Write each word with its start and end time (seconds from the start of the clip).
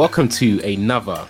Welcome 0.00 0.30
to 0.30 0.60
another 0.62 1.26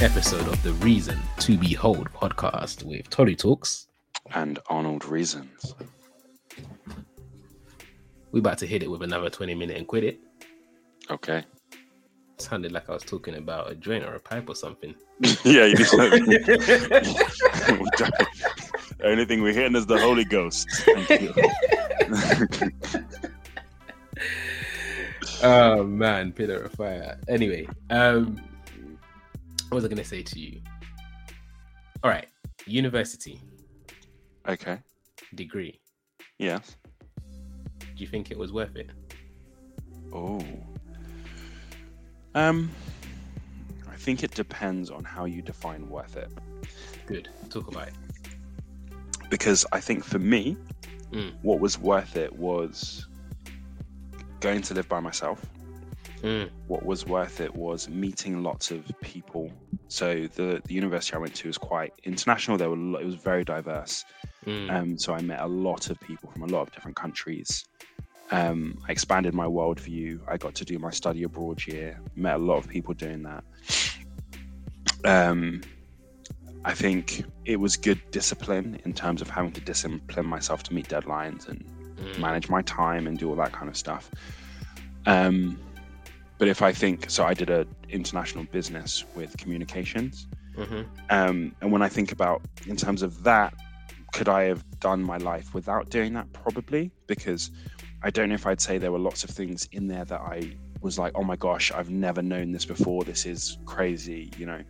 episode 0.00 0.46
of 0.46 0.62
the 0.62 0.72
Reason 0.74 1.18
to 1.40 1.58
Behold 1.58 2.08
podcast 2.12 2.84
with 2.84 3.10
Tolly 3.10 3.34
Talks. 3.34 3.88
and 4.34 4.60
Arnold 4.68 5.04
Reasons. 5.04 5.74
We're 8.30 8.38
about 8.38 8.58
to 8.58 8.68
hit 8.68 8.84
it 8.84 8.88
with 8.88 9.02
another 9.02 9.28
20 9.28 9.52
minute 9.56 9.76
and 9.76 9.84
quit 9.84 10.04
it. 10.04 10.20
Okay. 11.10 11.44
Sounded 12.36 12.70
like 12.70 12.88
I 12.88 12.92
was 12.92 13.02
talking 13.02 13.34
about 13.34 13.68
a 13.68 13.74
joint 13.74 14.04
or 14.04 14.14
a 14.14 14.20
pipe 14.20 14.48
or 14.48 14.54
something. 14.54 14.94
yeah, 15.42 15.64
you 15.64 15.74
did. 15.74 15.86
the 17.96 19.00
only 19.02 19.24
thing 19.24 19.42
we're 19.42 19.52
hearing 19.52 19.74
is 19.74 19.86
the 19.86 19.98
Holy 19.98 20.24
Ghost. 20.24 20.68
Oh 25.42 25.84
man, 25.84 26.32
pillar 26.32 26.62
of 26.62 26.72
fire. 26.72 27.18
Anyway, 27.28 27.68
um, 27.90 28.40
what 29.68 29.76
was 29.76 29.84
I 29.84 29.88
gonna 29.88 30.04
say 30.04 30.22
to 30.22 30.38
you? 30.40 30.60
All 32.02 32.10
right, 32.10 32.26
university 32.66 33.40
okay. 34.48 34.78
degree. 35.34 35.80
Yes. 36.38 36.76
Do 37.80 38.04
you 38.04 38.06
think 38.06 38.30
it 38.30 38.38
was 38.38 38.52
worth 38.52 38.76
it? 38.76 38.90
Oh. 40.12 40.40
Um. 42.34 42.70
I 43.90 43.96
think 44.00 44.22
it 44.22 44.30
depends 44.32 44.90
on 44.90 45.02
how 45.04 45.24
you 45.24 45.42
define 45.42 45.88
worth 45.88 46.16
it, 46.16 46.30
Good. 47.06 47.28
Talk 47.50 47.68
about 47.68 47.88
it. 47.88 47.94
because 49.28 49.66
I 49.72 49.80
think 49.80 50.04
for 50.04 50.18
me, 50.18 50.56
Mm. 51.12 51.32
what 51.42 51.58
was 51.58 51.78
worth 51.78 52.16
it 52.16 52.32
was 52.36 53.07
going 54.40 54.62
to 54.62 54.74
live 54.74 54.88
by 54.88 55.00
myself. 55.00 55.44
Mm, 56.22 56.50
what 56.66 56.84
was 56.84 57.06
worth 57.06 57.40
it 57.40 57.54
was 57.54 57.88
meeting 57.88 58.42
lots 58.42 58.70
of 58.70 58.84
people. 59.00 59.52
So 59.88 60.26
the 60.34 60.60
the 60.64 60.74
university 60.74 61.14
I 61.16 61.18
went 61.20 61.34
to 61.36 61.46
was 61.48 61.58
quite 61.58 61.92
international. 62.04 62.56
There 62.58 62.70
were 62.70 63.00
it 63.00 63.04
was 63.06 63.14
very 63.14 63.44
diverse. 63.44 64.04
mm, 64.44 64.70
Um, 64.70 64.98
so 64.98 65.14
I 65.14 65.20
met 65.22 65.40
a 65.40 65.46
lot 65.46 65.90
of 65.90 66.00
people 66.00 66.30
from 66.30 66.42
a 66.42 66.46
lot 66.46 66.62
of 66.62 66.72
different 66.72 66.96
countries. 66.96 67.64
Um, 68.30 68.78
I 68.88 68.92
expanded 68.92 69.32
my 69.32 69.46
worldview. 69.46 70.20
I 70.28 70.36
got 70.36 70.54
to 70.56 70.64
do 70.64 70.78
my 70.78 70.90
study 70.90 71.22
abroad 71.22 71.66
year. 71.66 72.00
Met 72.16 72.34
a 72.34 72.38
lot 72.38 72.58
of 72.58 72.68
people 72.68 72.94
doing 72.94 73.22
that. 73.22 73.44
Um, 75.04 75.62
I 76.64 76.74
think 76.74 77.24
it 77.44 77.56
was 77.56 77.76
good 77.76 78.00
discipline 78.10 78.80
in 78.84 78.92
terms 78.92 79.22
of 79.22 79.30
having 79.30 79.52
to 79.52 79.60
discipline 79.60 80.26
myself 80.26 80.62
to 80.64 80.74
meet 80.74 80.88
deadlines 80.88 81.48
and 81.48 81.64
mm. 82.00 82.18
manage 82.18 82.48
my 82.48 82.62
time 82.62 83.06
and 83.06 83.18
do 83.18 83.28
all 83.28 83.36
that 83.36 83.52
kind 83.52 83.68
of 83.68 83.76
stuff. 83.76 84.10
Um, 85.06 85.58
but 86.38 86.48
if 86.48 86.62
I 86.62 86.72
think 86.72 87.10
so, 87.10 87.24
I 87.24 87.34
did 87.34 87.50
a 87.50 87.66
international 87.88 88.44
business 88.44 89.04
with 89.14 89.36
communications, 89.38 90.28
Mhm. 90.56 90.86
um, 91.10 91.54
and 91.60 91.72
when 91.72 91.82
I 91.82 91.88
think 91.88 92.12
about 92.12 92.42
in 92.66 92.76
terms 92.76 93.02
of 93.02 93.22
that, 93.24 93.54
could 94.12 94.28
I 94.28 94.44
have 94.44 94.64
done 94.80 95.02
my 95.02 95.16
life 95.18 95.54
without 95.54 95.90
doing 95.90 96.14
that? 96.14 96.32
Probably, 96.32 96.90
because 97.06 97.50
I 98.02 98.10
don't 98.10 98.28
know 98.28 98.34
if 98.34 98.46
I'd 98.46 98.60
say 98.60 98.78
there 98.78 98.92
were 98.92 98.98
lots 98.98 99.24
of 99.24 99.30
things 99.30 99.68
in 99.72 99.88
there 99.88 100.04
that 100.04 100.20
I 100.20 100.56
was 100.80 100.98
like, 100.98 101.12
oh 101.16 101.24
my 101.24 101.36
gosh, 101.36 101.72
I've 101.72 101.90
never 101.90 102.22
known 102.22 102.52
this 102.52 102.64
before. 102.64 103.02
This 103.04 103.26
is 103.26 103.58
crazy, 103.66 104.30
you 104.38 104.46
know. 104.46 104.62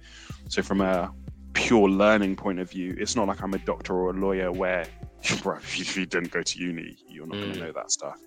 So 0.48 0.62
from 0.62 0.80
a 0.80 1.12
pure 1.54 1.88
learning 1.88 2.36
point 2.36 2.58
of 2.60 2.70
view, 2.70 2.94
it's 2.98 3.16
not 3.16 3.26
like 3.28 3.42
I'm 3.42 3.54
a 3.54 3.58
doctor 3.58 3.94
or 3.94 4.10
a 4.10 4.12
lawyer 4.14 4.52
where, 4.52 4.86
bro, 5.42 5.56
if 5.56 5.96
you 5.96 6.06
didn't 6.06 6.30
go 6.30 6.42
to 6.42 6.58
uni, 6.58 6.96
you're 7.08 7.26
not 7.26 7.38
going 7.38 7.50
Mm. 7.50 7.54
to 7.54 7.60
know 7.66 7.72
that 7.72 7.90
stuff. 7.90 8.18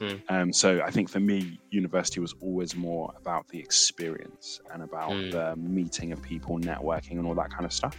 Mm. 0.00 0.22
Um, 0.28 0.52
so 0.52 0.80
I 0.82 0.90
think 0.90 1.10
for 1.10 1.20
me, 1.20 1.60
university 1.70 2.20
was 2.20 2.34
always 2.40 2.74
more 2.74 3.12
about 3.16 3.46
the 3.48 3.58
experience 3.58 4.60
and 4.72 4.82
about 4.82 5.10
Mm. 5.10 5.30
the 5.30 5.56
meeting 5.56 6.12
of 6.12 6.22
people, 6.22 6.58
networking, 6.58 7.12
and 7.12 7.26
all 7.26 7.34
that 7.34 7.50
kind 7.50 7.64
of 7.66 7.72
stuff. 7.72 7.96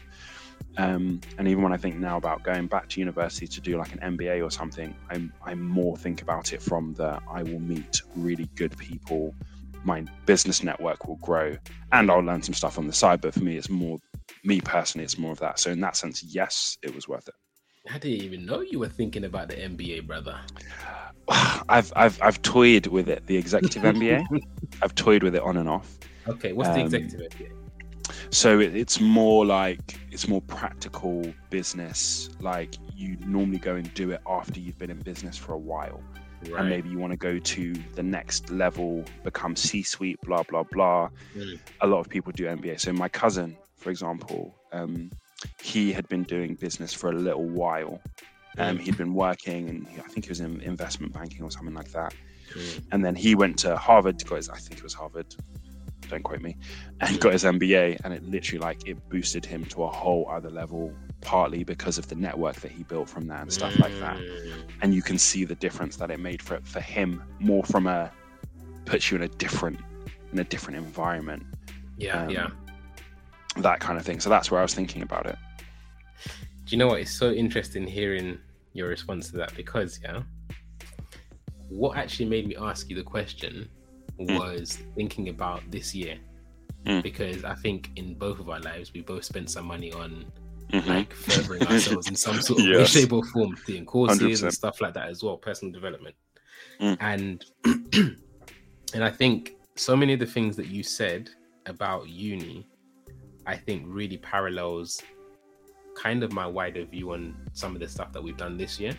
Um, 0.77 1.21
and 1.37 1.47
even 1.47 1.61
when 1.63 1.71
I 1.71 1.77
think 1.77 1.97
now 1.97 2.17
about 2.17 2.41
going 2.43 2.65
back 2.65 2.89
to 2.89 2.99
university 2.99 3.45
to 3.47 3.61
do 3.61 3.77
like 3.77 3.93
an 3.93 3.99
MBA 4.17 4.43
or 4.43 4.49
something, 4.49 4.95
I'm 5.11 5.31
I 5.45 5.53
more 5.53 5.95
think 5.97 6.23
about 6.23 6.51
it 6.51 6.61
from 6.63 6.95
the 6.95 7.19
I 7.31 7.43
will 7.43 7.59
meet 7.59 8.01
really 8.15 8.49
good 8.55 8.75
people, 8.77 9.35
my 9.83 10.03
business 10.25 10.63
network 10.63 11.07
will 11.07 11.17
grow, 11.17 11.57
and 11.91 12.09
I'll 12.09 12.21
learn 12.21 12.41
some 12.41 12.55
stuff 12.55 12.79
on 12.79 12.87
the 12.87 12.93
side. 12.93 13.21
But 13.21 13.35
for 13.35 13.41
me, 13.43 13.55
it's 13.55 13.69
more 13.69 13.99
me 14.43 14.61
personally, 14.61 15.03
it's 15.05 15.17
more 15.17 15.31
of 15.31 15.39
that. 15.39 15.59
So 15.59 15.71
in 15.71 15.79
that 15.81 15.95
sense, 15.95 16.23
yes, 16.23 16.77
it 16.83 16.93
was 16.93 17.07
worth 17.07 17.27
it. 17.27 17.35
I 17.89 17.97
didn't 17.97 18.23
even 18.23 18.45
know 18.45 18.61
you 18.61 18.79
were 18.79 18.87
thinking 18.89 19.25
about 19.25 19.49
the 19.49 19.55
NBA, 19.55 20.07
brother. 20.07 20.39
I've 21.69 21.91
I've 21.95 22.21
I've 22.21 22.41
toyed 22.41 22.87
with 22.87 23.09
it, 23.09 23.25
the 23.27 23.37
executive 23.37 23.83
MBA. 23.83 24.25
I've 24.81 24.95
toyed 24.95 25.23
with 25.23 25.35
it 25.35 25.41
on 25.41 25.57
and 25.57 25.69
off. 25.69 25.97
Okay, 26.27 26.53
what's 26.53 26.69
the 26.69 26.75
Um, 26.75 26.81
executive 26.81 27.19
MBA? 27.31 27.51
So 28.31 28.59
it, 28.59 28.75
it's 28.75 28.99
more 28.99 29.45
like 29.45 29.97
it's 30.11 30.27
more 30.27 30.41
practical 30.41 31.23
business. 31.49 32.29
Like 32.41 32.75
you 32.95 33.17
normally 33.25 33.59
go 33.59 33.75
and 33.75 33.93
do 33.93 34.11
it 34.11 34.21
after 34.27 34.59
you've 34.59 34.77
been 34.77 34.89
in 34.89 34.99
business 34.99 35.37
for 35.37 35.53
a 35.53 35.57
while, 35.57 36.01
Right. 36.49 36.59
and 36.61 36.69
maybe 36.69 36.89
you 36.89 36.99
want 36.99 37.11
to 37.11 37.17
go 37.17 37.39
to 37.39 37.73
the 37.95 38.03
next 38.03 38.49
level, 38.49 39.05
become 39.23 39.55
C-suite, 39.55 40.19
blah 40.21 40.43
blah 40.43 40.63
blah. 40.63 41.09
Mm. 41.35 41.59
A 41.81 41.87
lot 41.87 41.99
of 41.99 42.09
people 42.09 42.31
do 42.33 42.45
MBA. 42.45 42.79
So 42.79 42.91
my 42.91 43.07
cousin, 43.09 43.55
for 43.83 43.89
example, 43.89 44.55
um, 44.71 45.11
he 45.61 45.91
had 45.91 46.07
been 46.07 46.23
doing 46.23 46.55
business 46.55 46.93
for 46.93 47.09
a 47.09 47.13
little 47.13 47.47
while. 47.47 48.01
Um, 48.57 48.77
Mm. 48.77 48.81
he'd 48.81 48.97
been 48.97 49.13
working, 49.13 49.67
and 49.69 49.87
I 50.05 50.07
think 50.09 50.25
he 50.25 50.29
was 50.29 50.39
in 50.39 50.61
investment 50.61 51.11
banking 51.13 51.43
or 51.43 51.51
something 51.51 51.73
like 51.75 51.91
that. 51.91 52.13
Mm. 52.53 52.83
and 52.91 53.03
then 53.05 53.15
he 53.15 53.33
went 53.35 53.57
to 53.59 53.75
Harvard, 53.77 54.23
got 54.25 54.35
his, 54.35 54.47
I 54.49 54.57
think 54.57 54.77
it 54.77 54.83
was 54.83 54.93
Harvard, 54.93 55.25
don't 56.07 56.21
quote 56.23 56.41
me, 56.41 56.55
and 57.01 57.19
got 57.19 57.33
his 57.33 57.43
MBA, 57.45 57.97
and 58.03 58.13
it 58.13 58.23
literally 58.23 58.59
like 58.59 58.87
it 58.87 58.97
boosted 59.09 59.43
him 59.43 59.65
to 59.65 59.83
a 59.83 59.87
whole 59.89 60.29
other 60.29 60.51
level, 60.51 60.93
partly 61.21 61.63
because 61.63 61.97
of 61.97 62.07
the 62.09 62.15
network 62.15 62.57
that 62.57 62.71
he 62.71 62.83
built 62.83 63.09
from 63.09 63.25
that 63.27 63.41
and 63.41 63.51
stuff 63.51 63.77
like 63.79 63.97
that. 63.99 64.17
Mm. 64.17 64.53
And 64.83 64.93
you 64.93 65.01
can 65.01 65.17
see 65.17 65.45
the 65.45 65.55
difference 65.55 65.95
that 65.97 66.11
it 66.11 66.19
made 66.19 66.41
for 66.43 66.59
for 66.63 66.79
him, 66.81 67.23
more 67.39 67.63
from 67.63 67.87
a 67.87 68.11
puts 68.85 69.09
you 69.09 69.17
in 69.17 69.23
a 69.23 69.29
different 69.29 69.79
in 70.31 70.37
a 70.39 70.43
different 70.43 70.77
environment, 70.77 71.43
Yeah, 71.97 72.23
Um, 72.23 72.29
yeah. 72.29 72.49
That 73.57 73.79
kind 73.79 73.97
of 73.99 74.05
thing. 74.05 74.19
So 74.19 74.29
that's 74.29 74.49
where 74.51 74.59
I 74.59 74.63
was 74.63 74.73
thinking 74.73 75.01
about 75.01 75.25
it. 75.25 75.37
Do 76.65 76.69
you 76.71 76.77
know 76.77 76.87
what? 76.87 77.01
It's 77.01 77.11
so 77.11 77.31
interesting 77.31 77.85
hearing 77.85 78.37
your 78.73 78.87
response 78.87 79.29
to 79.31 79.37
that 79.37 79.53
because, 79.55 79.99
yeah, 80.03 80.23
what 81.69 81.97
actually 81.97 82.25
made 82.29 82.47
me 82.47 82.55
ask 82.55 82.89
you 82.89 82.95
the 82.95 83.03
question 83.03 83.69
Mm. 84.19 84.37
was 84.39 84.77
thinking 84.95 85.29
about 85.29 85.61
this 85.71 85.95
year. 85.95 86.17
Mm. 86.85 87.01
Because 87.01 87.43
I 87.43 87.55
think 87.55 87.89
in 87.95 88.13
both 88.13 88.39
of 88.39 88.47
our 88.49 88.59
lives, 88.59 88.93
we 88.93 89.01
both 89.01 89.23
spent 89.25 89.49
some 89.49 89.65
money 89.65 89.91
on 89.91 90.25
Mhm. 90.71 90.85
like 90.87 91.13
furthering 91.13 91.63
ourselves 91.63 92.07
in 92.07 92.15
some 92.15 92.39
sort 92.41 92.59
of 92.59 92.65
Yes. 92.67 92.89
shape, 92.91 93.11
or 93.11 93.23
form, 93.25 93.55
doing 93.65 93.85
courses 93.85 94.19
100%. 94.19 94.43
and 94.43 94.53
stuff 94.53 94.81
like 94.81 94.93
that 94.93 95.09
as 95.09 95.23
well, 95.23 95.37
personal 95.37 95.71
development. 95.73 96.15
Mm. 96.79 96.97
And 96.99 97.45
and 98.93 99.03
I 99.03 99.09
think 99.09 99.55
so 99.75 99.95
many 99.95 100.13
of 100.13 100.19
the 100.19 100.25
things 100.27 100.55
that 100.57 100.67
you 100.67 100.83
said 100.83 101.29
about 101.65 102.07
uni, 102.07 102.67
I 103.45 103.55
think 103.57 103.83
really 103.87 104.17
parallels 104.17 105.01
kind 105.95 106.23
of 106.23 106.31
my 106.33 106.47
wider 106.47 106.85
view 106.85 107.13
on 107.13 107.35
some 107.53 107.73
of 107.75 107.79
the 107.81 107.87
stuff 107.87 108.11
that 108.13 108.23
we've 108.23 108.37
done 108.37 108.57
this 108.57 108.79
year. 108.79 108.93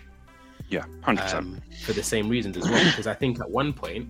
Yeah, 0.69 0.85
hundred 1.03 1.23
percent. 1.23 1.47
Um, 1.47 1.61
for 1.85 1.93
the 1.93 2.03
same 2.03 2.29
reasons 2.29 2.57
as 2.57 2.65
well. 2.65 2.85
Because 2.91 3.07
I 3.07 3.15
think 3.15 3.41
at 3.41 3.51
one 3.51 3.73
point, 3.73 4.09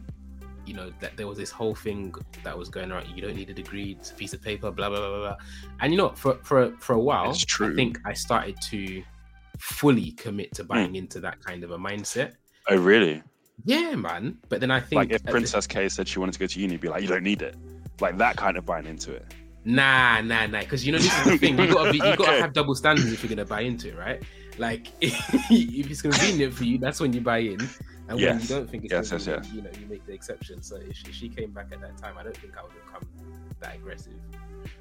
you 0.66 0.74
know, 0.74 0.92
that 1.00 1.16
there 1.16 1.26
was 1.26 1.38
this 1.38 1.50
whole 1.50 1.74
thing 1.74 2.14
that 2.42 2.56
was 2.56 2.68
going 2.68 2.92
around. 2.92 3.08
You 3.14 3.22
don't 3.22 3.34
need 3.36 3.50
a 3.50 3.54
degree; 3.54 3.96
it's 3.98 4.10
a 4.10 4.14
piece 4.14 4.32
of 4.34 4.42
paper. 4.42 4.70
Blah 4.70 4.88
blah 4.90 4.98
blah 4.98 5.08
blah. 5.08 5.18
blah. 5.20 5.36
And 5.80 5.92
you 5.92 5.98
know, 5.98 6.10
for 6.10 6.34
for 6.42 6.72
for 6.78 6.92
a 6.94 6.98
while, 7.00 7.30
It's 7.30 7.44
true. 7.44 7.72
I 7.72 7.74
think 7.74 7.98
I 8.04 8.12
started 8.12 8.60
to 8.70 9.02
fully 9.58 10.10
commit 10.12 10.52
to 10.54 10.64
buying 10.64 10.96
into 10.96 11.20
that 11.20 11.40
kind 11.42 11.64
of 11.64 11.70
a 11.70 11.78
mindset. 11.78 12.32
Oh 12.68 12.76
really? 12.76 13.22
Yeah, 13.64 13.94
man. 13.94 14.36
But 14.48 14.60
then 14.60 14.70
I 14.70 14.80
think 14.80 14.96
Like 14.98 15.10
if 15.10 15.16
at 15.16 15.24
the- 15.26 15.30
Princess 15.30 15.66
K 15.66 15.88
said 15.88 16.08
she 16.08 16.18
wanted 16.18 16.32
to 16.32 16.38
go 16.40 16.46
to 16.46 16.60
uni, 16.60 16.76
be 16.76 16.88
like, 16.88 17.02
you 17.02 17.08
don't 17.08 17.22
need 17.22 17.40
it. 17.40 17.54
Like 18.00 18.18
that 18.18 18.36
kind 18.36 18.56
of 18.56 18.66
buying 18.66 18.86
into 18.86 19.12
it. 19.12 19.24
Nah, 19.64 20.20
nah, 20.20 20.46
nah. 20.46 20.60
Because 20.60 20.84
you 20.86 20.92
know 20.92 20.98
this 20.98 21.16
is 21.18 21.24
the 21.24 21.32
thing. 21.32 21.58
You 21.58 21.68
gotta 21.68 21.90
be, 21.90 21.98
you 21.98 22.14
gotta 22.14 22.32
Okay. 22.32 22.38
have 22.38 22.52
double 22.52 22.74
standards 22.74 23.12
if 23.12 23.22
you're 23.22 23.30
gonna 23.30 23.46
buy 23.46 23.62
into 23.62 23.88
it, 23.88 23.96
right? 23.96 24.22
Like 24.58 24.88
if 25.00 25.90
it's 25.90 26.02
convenient 26.02 26.52
for 26.54 26.64
you, 26.64 26.78
that's 26.78 27.00
when 27.00 27.12
you 27.12 27.20
buy 27.20 27.38
in. 27.38 27.68
And 28.08 28.20
when 28.20 28.38
you 28.38 28.46
don't 28.46 28.68
think 28.70 28.84
it's 28.84 28.92
Yes, 28.92 29.10
yes, 29.12 29.26
convenient, 29.26 29.46
you 29.54 29.62
know, 29.62 29.70
you 29.80 29.86
make 29.86 30.04
the 30.06 30.12
exception. 30.12 30.62
So 30.62 30.76
if 30.76 30.94
she, 30.96 31.08
if 31.08 31.14
she 31.14 31.28
came 31.28 31.52
back 31.52 31.68
at 31.72 31.80
that 31.80 31.96
time, 31.96 32.14
I 32.18 32.22
don't 32.22 32.36
think 32.36 32.56
I 32.58 32.62
would 32.62 32.72
have 32.72 32.92
come 32.92 33.08
that 33.60 33.76
aggressive. 33.76 34.12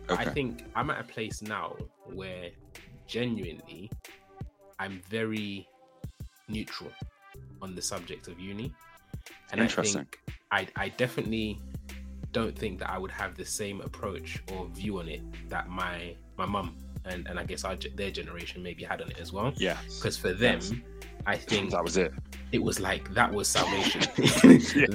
But 0.07 0.19
I 0.19 0.25
think 0.25 0.65
I'm 0.75 0.89
at 0.89 0.99
a 0.99 1.03
place 1.05 1.41
now 1.41 1.77
where 2.05 2.49
genuinely 3.07 3.89
I'm 4.79 5.01
very 5.09 5.65
neutral 6.49 6.91
on 7.61 7.75
the 7.75 7.81
subject 7.81 8.27
of 8.27 8.39
uni. 8.39 8.73
And 9.51 9.61
I 9.61 9.63
Interesting. 9.63 10.03
think 10.03 10.19
I, 10.51 10.67
I 10.75 10.89
definitely 10.89 11.59
don't 12.33 12.57
think 12.57 12.79
that 12.79 12.89
I 12.89 12.97
would 12.97 13.11
have 13.11 13.35
the 13.35 13.45
same 13.45 13.79
approach 13.81 14.43
or 14.53 14.65
view 14.67 14.99
on 14.99 15.07
it 15.07 15.21
that 15.49 15.69
my 15.69 16.15
my 16.37 16.45
mum 16.45 16.75
and, 17.05 17.27
and 17.27 17.37
I 17.39 17.43
guess 17.43 17.63
our, 17.63 17.75
their 17.95 18.11
generation 18.11 18.61
maybe 18.63 18.83
had 18.83 19.01
on 19.01 19.09
it 19.11 19.19
as 19.19 19.31
well. 19.33 19.53
Yeah. 19.57 19.77
Because 19.97 20.17
for 20.17 20.33
them, 20.33 20.59
Yes. 20.61 20.71
I 21.25 21.37
think 21.37 21.71
That 21.71 21.83
was 21.83 21.95
it. 21.97 22.11
it 22.51 22.61
was 22.61 22.79
like 22.79 23.13
that 23.13 23.31
was 23.31 23.47
salvation. 23.47 24.01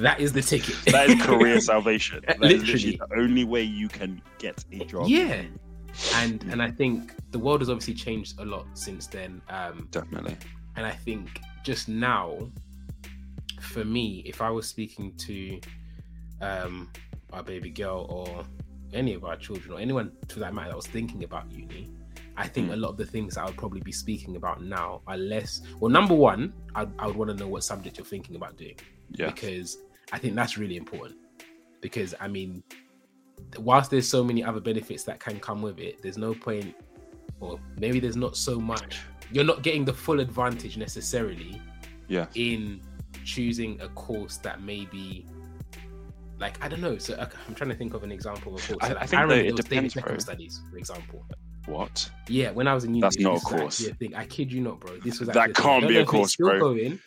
that 0.01 0.17
is 0.19 0.31
the 0.33 0.41
ticket. 0.41 0.75
that 0.91 1.09
is 1.09 1.21
career 1.21 1.59
salvation. 1.73 2.23
That 2.27 2.43
is 2.51 2.61
Literally. 2.63 2.97
the 2.97 3.19
only 3.19 3.43
way 3.45 3.63
you 3.63 3.87
can 3.87 4.21
get 4.37 4.63
a 4.71 4.85
job. 4.85 5.07
Yeah. 5.07 5.41
And 6.15 6.43
and 6.51 6.61
I 6.61 6.69
think 6.71 7.13
the 7.31 7.39
world 7.39 7.61
has 7.61 7.69
obviously 7.69 7.95
changed 7.95 8.39
a 8.39 8.45
lot 8.45 8.65
since 8.73 9.07
then. 9.07 9.41
Um, 9.49 9.87
Definitely. 9.91 10.35
and 10.75 10.85
I 10.85 10.91
think 10.91 11.41
just 11.63 11.89
now, 11.89 12.37
for 13.61 13.83
me, 13.85 14.23
if 14.25 14.41
I 14.41 14.49
was 14.49 14.67
speaking 14.67 15.13
to 15.27 15.59
um, 16.41 16.89
our 17.33 17.43
baby 17.43 17.69
girl 17.69 18.05
or 18.09 18.45
any 18.93 19.13
of 19.13 19.23
our 19.23 19.35
children 19.35 19.73
or 19.73 19.79
anyone 19.79 20.11
to 20.29 20.39
that 20.39 20.53
matter 20.53 20.69
that 20.69 20.75
was 20.75 20.87
thinking 20.87 21.23
about 21.23 21.51
uni, 21.51 21.91
I 22.37 22.47
think 22.47 22.69
Mm. 22.69 22.73
a 22.73 22.75
lot 22.77 22.89
of 22.89 22.97
the 22.97 23.05
things 23.05 23.37
I 23.37 23.45
would 23.45 23.57
probably 23.57 23.81
be 23.81 23.91
speaking 23.91 24.35
about 24.35 24.63
now 24.63 25.01
are 25.07 25.17
less. 25.17 25.61
Well, 25.79 25.91
number 25.91 26.15
one, 26.15 26.53
I, 26.75 26.87
I 26.97 27.07
would 27.07 27.15
want 27.15 27.29
to 27.31 27.35
know 27.37 27.47
what 27.47 27.63
subject 27.63 27.97
you're 27.97 28.05
thinking 28.05 28.35
about 28.35 28.57
doing 28.57 28.75
Yeah. 29.11 29.27
because 29.27 29.77
I 30.11 30.17
think 30.17 30.35
that's 30.35 30.57
really 30.57 30.77
important. 30.77 31.17
Because 31.81 32.15
I 32.19 32.27
mean, 32.27 32.63
whilst 33.57 33.91
there's 33.91 34.07
so 34.07 34.23
many 34.23 34.43
other 34.43 34.59
benefits 34.59 35.03
that 35.03 35.19
can 35.19 35.39
come 35.39 35.61
with 35.61 35.79
it, 35.79 36.01
there's 36.01 36.17
no 36.17 36.33
point, 36.33 36.75
or 37.39 37.59
maybe 37.77 37.99
there's 37.99 38.17
not 38.17 38.35
so 38.37 38.59
much. 38.59 38.99
You're 39.31 39.45
not 39.45 39.61
getting 39.61 39.85
the 39.85 39.93
full 39.93 40.19
advantage 40.19 40.77
necessarily 40.77 41.61
Yeah. 42.07 42.25
in 42.35 42.81
choosing 43.23 43.79
a 43.81 43.89
course 43.89 44.37
that 44.37 44.61
maybe. 44.63 45.25
Like 46.39 46.63
I 46.63 46.67
don't 46.69 46.81
know, 46.81 46.97
so 46.97 47.13
okay, 47.15 47.37
I'm 47.47 47.55
trying 47.55 47.69
to 47.69 47.75
think 47.75 47.93
of 47.93 48.03
an 48.03 48.11
example 48.11 48.55
of 48.55 48.65
course. 48.67 48.77
I- 48.81 48.93
I 48.95 49.05
think, 49.05 49.11
remember 49.21 49.35
it 49.35 49.55
was 49.55 49.65
David 49.65 49.91
Beckham 49.91 50.21
studies, 50.21 50.61
for 50.71 50.77
example. 50.77 51.25
What? 51.65 52.09
Yeah, 52.27 52.51
when 52.51 52.67
I 52.67 52.73
was 52.73 52.85
in 52.85 52.91
uni, 52.95 53.01
That's 53.01 53.19
not 53.19 53.37
a 53.37 53.39
course. 53.41 53.79
actually 53.81 53.93
thing. 53.95 54.15
I 54.15 54.25
kid 54.25 54.51
you 54.51 54.61
not, 54.61 54.79
bro. 54.79 54.97
This 54.99 55.19
was 55.19 55.27
That. 55.29 55.37
I 55.37 55.51
can't 55.51 55.87
be 55.87 55.97
a 55.97 56.05
course, 56.05 56.35
bro. 56.37 56.59
Going. 56.59 56.99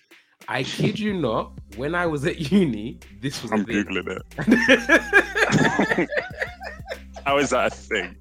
I 0.48 0.62
kid 0.64 0.98
you 0.98 1.14
not. 1.14 1.52
When 1.76 1.94
I 1.94 2.04
was 2.06 2.24
at 2.26 2.38
uni, 2.52 2.98
this 3.20 3.42
was 3.42 3.50
I'm 3.52 3.64
thing. 3.64 3.84
googling 3.84 4.20
it. 4.20 6.08
How 7.24 7.38
is 7.38 7.50
that 7.50 7.72
a 7.72 7.74
thing? 7.74 8.16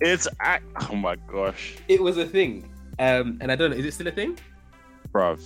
It's 0.00 0.26
act. 0.40 0.64
Oh 0.90 0.94
my 0.96 1.16
gosh, 1.30 1.76
it 1.88 2.00
was 2.02 2.16
a 2.18 2.26
thing. 2.26 2.70
Um, 2.98 3.38
and 3.40 3.50
I 3.50 3.56
don't 3.56 3.70
know, 3.70 3.76
is 3.76 3.84
it 3.84 3.94
still 3.94 4.06
a 4.08 4.12
thing? 4.12 4.38
bruv. 5.12 5.40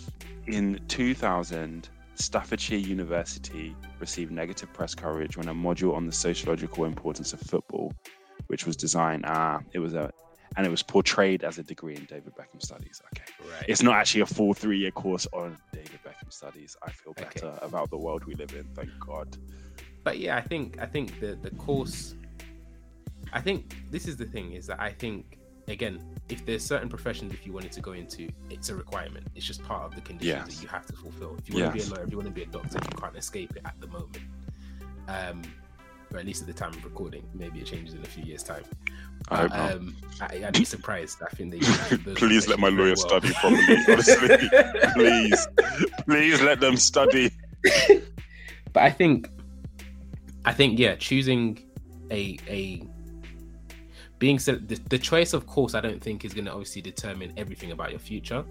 In 0.47 0.81
2000, 0.89 1.89
Staffordshire 2.15 2.79
University 2.79 3.75
received 4.01 4.31
negative 4.33 4.73
press 4.73 4.95
coverage 4.95 5.37
when 5.37 5.49
a 5.49 5.55
module 5.55 5.95
on 5.95 6.07
the 6.07 6.13
sociological 6.13 6.85
importance 6.85 7.33
of 7.33 7.41
football, 7.41 7.93
which 8.49 8.67
was 8.67 8.77
designed, 8.77 9.25
ah, 9.27 9.61
it 9.73 9.79
was 9.79 9.95
a, 9.95 10.11
and 10.57 10.67
it 10.67 10.71
was 10.71 10.83
portrayed 10.83 11.45
as 11.45 11.59
a 11.59 11.63
degree 11.63 11.95
in 11.97 12.05
David 12.05 12.33
Beckham 12.35 12.61
studies. 12.63 13.01
Okay. 13.15 13.25
Right. 13.51 13.65
It's 13.69 13.83
not 13.83 13.97
actually 13.97 14.23
a 14.23 14.27
full 14.27 14.55
three 14.55 14.79
year 14.79 14.91
course 14.91 15.27
on 15.33 15.57
David 15.73 15.99
Beckham 16.05 16.33
studies. 16.33 16.77
I 16.83 16.91
feel 16.91 17.11
Okay. 17.13 17.25
better 17.25 17.59
about 17.63 17.91
the 17.91 17.99
world 17.99 18.25
we 18.25 18.35
live 18.35 18.53
in. 18.55 18.65
Thank 18.75 18.91
God. 19.01 19.37
but 20.05 20.19
yeah, 20.19 20.37
I 20.37 20.41
think 20.41 20.79
I 20.81 20.87
think 20.87 21.21
the 21.21 21.39
the 21.43 21.51
course. 21.51 22.15
I 23.33 23.41
think 23.43 23.77
this 23.91 24.09
is 24.09 24.17
the 24.17 24.25
thing 24.25 24.53
is 24.53 24.67
that 24.69 24.81
I 24.81 24.91
think 24.91 25.38
again, 25.69 26.01
if 26.29 26.45
there's 26.47 26.65
certain 26.65 26.89
professions 26.89 27.33
if 27.33 27.47
you 27.47 27.53
wanted 27.53 27.73
to 27.73 27.81
go 27.81 27.93
into, 27.93 28.29
it's 28.51 28.69
a 28.69 28.75
requirement. 28.75 29.27
It's 29.35 29.47
just 29.47 29.63
part 29.63 29.85
of 29.85 29.95
the 29.95 30.01
conditions 30.01 30.47
Yes. 30.47 30.57
that 30.57 30.63
you 30.63 30.69
have 30.69 30.87
to 30.87 30.93
fulfill. 30.95 31.37
If 31.39 31.49
you 31.53 31.63
want 31.63 31.79
to 31.79 31.85
be 31.87 31.91
a 31.91 31.95
lawyer, 31.95 32.05
if 32.05 32.11
you 32.11 32.17
want 32.17 32.29
to 32.29 32.35
be 32.35 32.43
a 32.43 32.47
doctor, 32.47 32.79
you 32.83 32.99
can't 33.01 33.17
escape 33.17 33.55
it 33.57 33.63
at 33.65 33.81
the 33.81 33.87
moment. 33.89 34.19
Um, 35.09 35.43
or 36.13 36.19
at 36.19 36.25
least 36.27 36.41
at 36.41 36.47
the 36.47 36.55
time 36.55 36.71
of 36.73 36.83
recording. 36.85 37.23
Maybe 37.35 37.61
it 37.61 37.67
changes 37.67 37.95
in 37.95 38.01
a 38.03 38.07
few 38.07 38.25
years' 38.25 38.43
time. 38.43 38.63
I 39.31 39.37
hope 39.43 39.51
But, 39.51 39.57
not. 39.59 39.73
um, 39.73 39.97
I, 40.23 40.45
I'd 40.47 40.55
be 40.59 40.65
surprised. 40.65 41.19
I 41.23 41.29
think 41.35 41.53
they 41.53 41.59
Please 42.15 42.49
let 42.49 42.59
my 42.59 42.69
lawyer 42.69 42.97
study 42.97 43.31
properly. 43.35 43.77
Honestly, 43.89 44.39
please, 44.95 45.49
please 46.07 46.41
let 46.41 46.61
them 46.61 46.77
study. 46.79 47.31
but 48.73 48.83
I 48.83 48.91
think, 48.91 49.29
I 50.47 50.53
think 50.55 50.79
yeah, 50.79 50.95
choosing 50.97 51.63
a 52.11 52.39
a 52.49 52.83
being 54.19 54.39
said, 54.39 54.69
the, 54.69 54.77
the 54.89 54.99
choice 54.99 55.33
of 55.33 55.47
course 55.47 55.75
I 55.75 55.81
don't 55.81 56.03
think 56.03 56.25
is 56.25 56.35
going 56.35 56.45
to 56.47 56.53
obviously 56.53 56.83
determine 56.83 57.33
everything 57.37 57.73
about 57.73 57.91
your 57.91 58.01
future, 58.01 58.45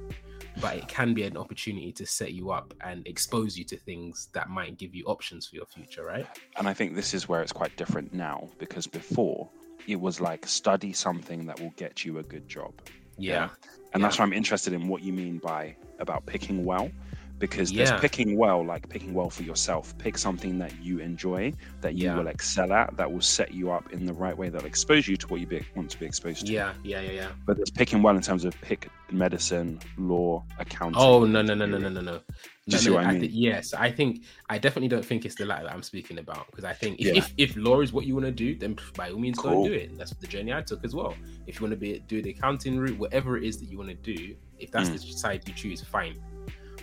but 0.62 0.76
it 0.76 0.88
can 0.88 1.14
be 1.14 1.24
an 1.24 1.38
opportunity 1.38 1.92
to 1.94 2.06
set 2.06 2.34
you 2.34 2.52
up 2.52 2.74
and 2.82 3.06
expose 3.08 3.58
you 3.58 3.64
to 3.66 3.78
things 3.78 4.30
that 4.34 4.50
might 4.50 4.78
give 4.78 4.96
you 4.96 5.06
options 5.06 5.48
for 5.48 5.56
your 5.56 5.66
future, 5.66 6.04
right? 6.06 6.26
And 6.58 6.68
I 6.68 6.74
think 6.74 6.96
this 6.96 7.14
is 7.14 7.28
where 7.28 7.42
it's 7.42 7.52
quite 7.52 7.76
different 7.78 8.14
now 8.14 8.50
because 8.58 8.88
before 8.88 9.50
it 9.88 10.00
was 10.00 10.20
like 10.20 10.48
study 10.48 10.94
something 10.94 11.46
that 11.46 11.60
will 11.60 11.74
get 11.78 12.04
you 12.04 12.18
a 12.20 12.24
good 12.24 12.48
job. 12.48 12.74
Yeah, 13.18 13.50
And 13.94 14.02
Yeah. 14.02 14.08
that's 14.08 14.20
why 14.20 14.26
I'm 14.26 14.34
interested 14.34 14.74
in 14.74 14.88
what 14.88 15.02
you 15.02 15.14
mean 15.14 15.40
by 15.40 15.76
about 16.00 16.26
picking 16.26 16.66
well. 16.66 16.92
Because 17.40 17.72
Yeah. 17.72 17.86
there's 17.86 18.02
picking 18.02 18.36
well, 18.38 18.66
like 18.66 18.90
picking 18.90 19.14
well 19.14 19.30
for 19.30 19.44
yourself. 19.44 19.96
Pick 20.00 20.18
something 20.18 20.58
that 20.60 20.74
you 20.82 21.00
enjoy, 21.00 21.54
that 21.82 21.94
you 21.96 22.06
Yeah. 22.06 22.18
will 22.18 22.28
excel 22.28 22.74
at, 22.74 22.98
that 22.98 23.12
will 23.12 23.22
set 23.22 23.54
you 23.54 23.70
up 23.72 23.94
in 23.94 24.06
the 24.06 24.14
right 24.14 24.36
way, 24.36 24.50
that'll 24.50 24.68
expose 24.68 25.08
you 25.08 25.18
to 25.18 25.28
what 25.28 25.40
you 25.40 25.46
be, 25.46 25.64
want 25.76 25.92
to 25.92 26.00
be 26.00 26.06
exposed 26.08 26.48
to. 26.48 26.52
yeah, 26.52 26.74
yeah, 26.84 27.02
yeah, 27.02 27.12
yeah. 27.12 27.28
But 27.46 27.58
there's 27.58 27.70
picking 27.70 28.02
well 28.02 28.16
in 28.16 28.22
terms 28.24 28.44
of 28.44 28.60
pick 28.62 28.90
medicine, 29.12 29.80
law, 29.98 30.44
accounting. 30.60 31.00
Oh 31.00 31.26
no 31.26 31.42
no 31.42 31.54
no 31.54 31.66
no 31.66 31.78
no 31.78 31.90
no 31.90 32.02
no. 32.02 32.18
Do 32.18 32.24
you 32.66 32.74
No, 32.74 32.78
see 32.80 32.90
no, 32.90 32.96
what 32.96 33.06
I 33.06 33.14
thi- 33.14 33.20
mean? 33.20 33.32
yes, 33.34 33.74
I 33.74 33.90
think 33.92 34.24
I 34.50 34.58
definitely 34.58 34.90
don't 34.90 35.06
think 35.06 35.24
it's 35.24 35.36
the 35.36 35.46
latter 35.46 35.64
that 35.64 35.74
I'm 35.74 35.84
speaking 35.84 36.18
about 36.20 36.48
because 36.52 36.66
I 36.66 36.74
think 36.74 37.00
if, 37.00 37.06
Yeah. 37.06 37.14
if 37.14 37.34
if 37.38 37.56
law 37.56 37.80
is 37.82 37.94
what 37.94 38.06
you 38.06 38.14
want 38.16 38.26
to 38.26 38.32
do, 38.32 38.56
then 38.56 38.76
by 38.98 39.12
all 39.12 39.20
means 39.20 39.38
go 39.38 39.44
Cool. 39.50 39.64
and 39.66 39.74
do 39.74 39.80
it. 39.80 39.98
That's 39.98 40.12
the 40.16 40.28
journey 40.28 40.52
I 40.54 40.62
took 40.62 40.84
as 40.84 40.94
well. 40.94 41.16
If 41.46 41.56
you 41.60 41.62
want 41.62 41.72
to 41.72 41.78
be 41.78 42.00
do 42.08 42.22
the 42.22 42.32
accounting 42.32 42.78
route, 42.78 42.98
whatever 42.98 43.38
it 43.38 43.44
is 43.46 43.58
that 43.60 43.70
you 43.70 43.78
want 43.78 43.90
to 43.92 43.96
do, 44.16 44.36
if 44.60 44.72
that's 44.72 44.90
Mm. 44.90 44.94
the 44.94 45.00
side 45.14 45.48
you 45.48 45.54
choose, 45.54 45.82
fine. 45.82 46.16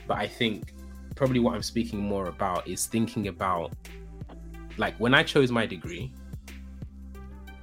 But 0.06 0.19
I 0.19 0.27
think 0.27 0.75
probably 1.17 1.41
what 1.41 1.55
I'm 1.55 1.62
speaking 1.62 2.01
more 2.01 2.27
about 2.27 2.67
is 2.69 2.87
thinking 2.87 3.29
about 3.29 3.73
like 4.77 4.97
when 4.99 5.15
I 5.15 5.23
chose 5.23 5.51
my 5.53 5.67
degree, 5.67 6.12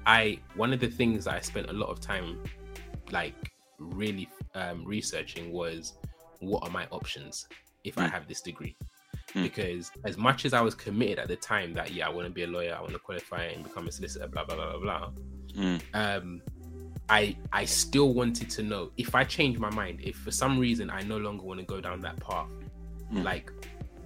I 0.05 0.39
one 0.55 0.73
of 0.73 0.79
the 0.79 0.87
things 0.87 1.25
that 1.25 1.35
I 1.35 1.39
spent 1.41 1.69
a 1.69 1.73
lot 1.73 1.89
of 1.89 1.99
time 1.99 2.41
like 3.11 3.33
really 3.77 4.27
um, 4.55 4.83
researching 4.85 5.51
was 5.51 5.93
what 6.39 6.63
are 6.63 6.71
my 6.71 6.85
options 6.91 7.47
if 7.83 7.97
I 7.97 8.07
Mm. 8.07 8.11
have 8.11 8.27
this 8.27 8.41
degree? 8.41 8.75
Mm. 9.33 9.43
Because 9.43 9.91
as 10.05 10.17
much 10.17 10.45
as 10.45 10.53
I 10.53 10.61
was 10.61 10.73
committed 10.75 11.19
at 11.19 11.27
the 11.27 11.35
time 11.35 11.73
that 11.73 11.91
yeah, 11.93 12.07
I 12.07 12.09
want 12.09 12.25
to 12.27 12.33
be 12.33 12.43
a 12.43 12.47
lawyer, 12.47 12.75
I 12.75 12.81
want 12.81 12.93
to 12.93 12.99
qualify 12.99 13.43
and 13.45 13.63
become 13.63 13.87
a 13.87 13.91
solicitor, 13.91 14.27
blah 14.27 14.43
blah 14.45 14.55
blah 14.55 14.77
blah 14.77 14.79
blah. 14.79 15.11
Mm, 15.55 15.81
Um, 15.93 16.41
I 17.11 17.35
I 17.51 17.65
still 17.65 18.13
wanted 18.13 18.49
to 18.51 18.63
know 18.63 18.91
if 18.97 19.13
I 19.15 19.23
change 19.25 19.59
my 19.59 19.69
mind, 19.69 19.99
if 20.01 20.15
for 20.15 20.31
some 20.31 20.57
reason 20.57 20.89
I 20.89 21.01
no 21.03 21.17
longer 21.17 21.43
want 21.43 21.59
to 21.59 21.65
go 21.65 21.79
down 21.81 22.01
that 22.01 22.17
path, 22.19 22.49
Mm. 23.13 23.23
like 23.23 23.51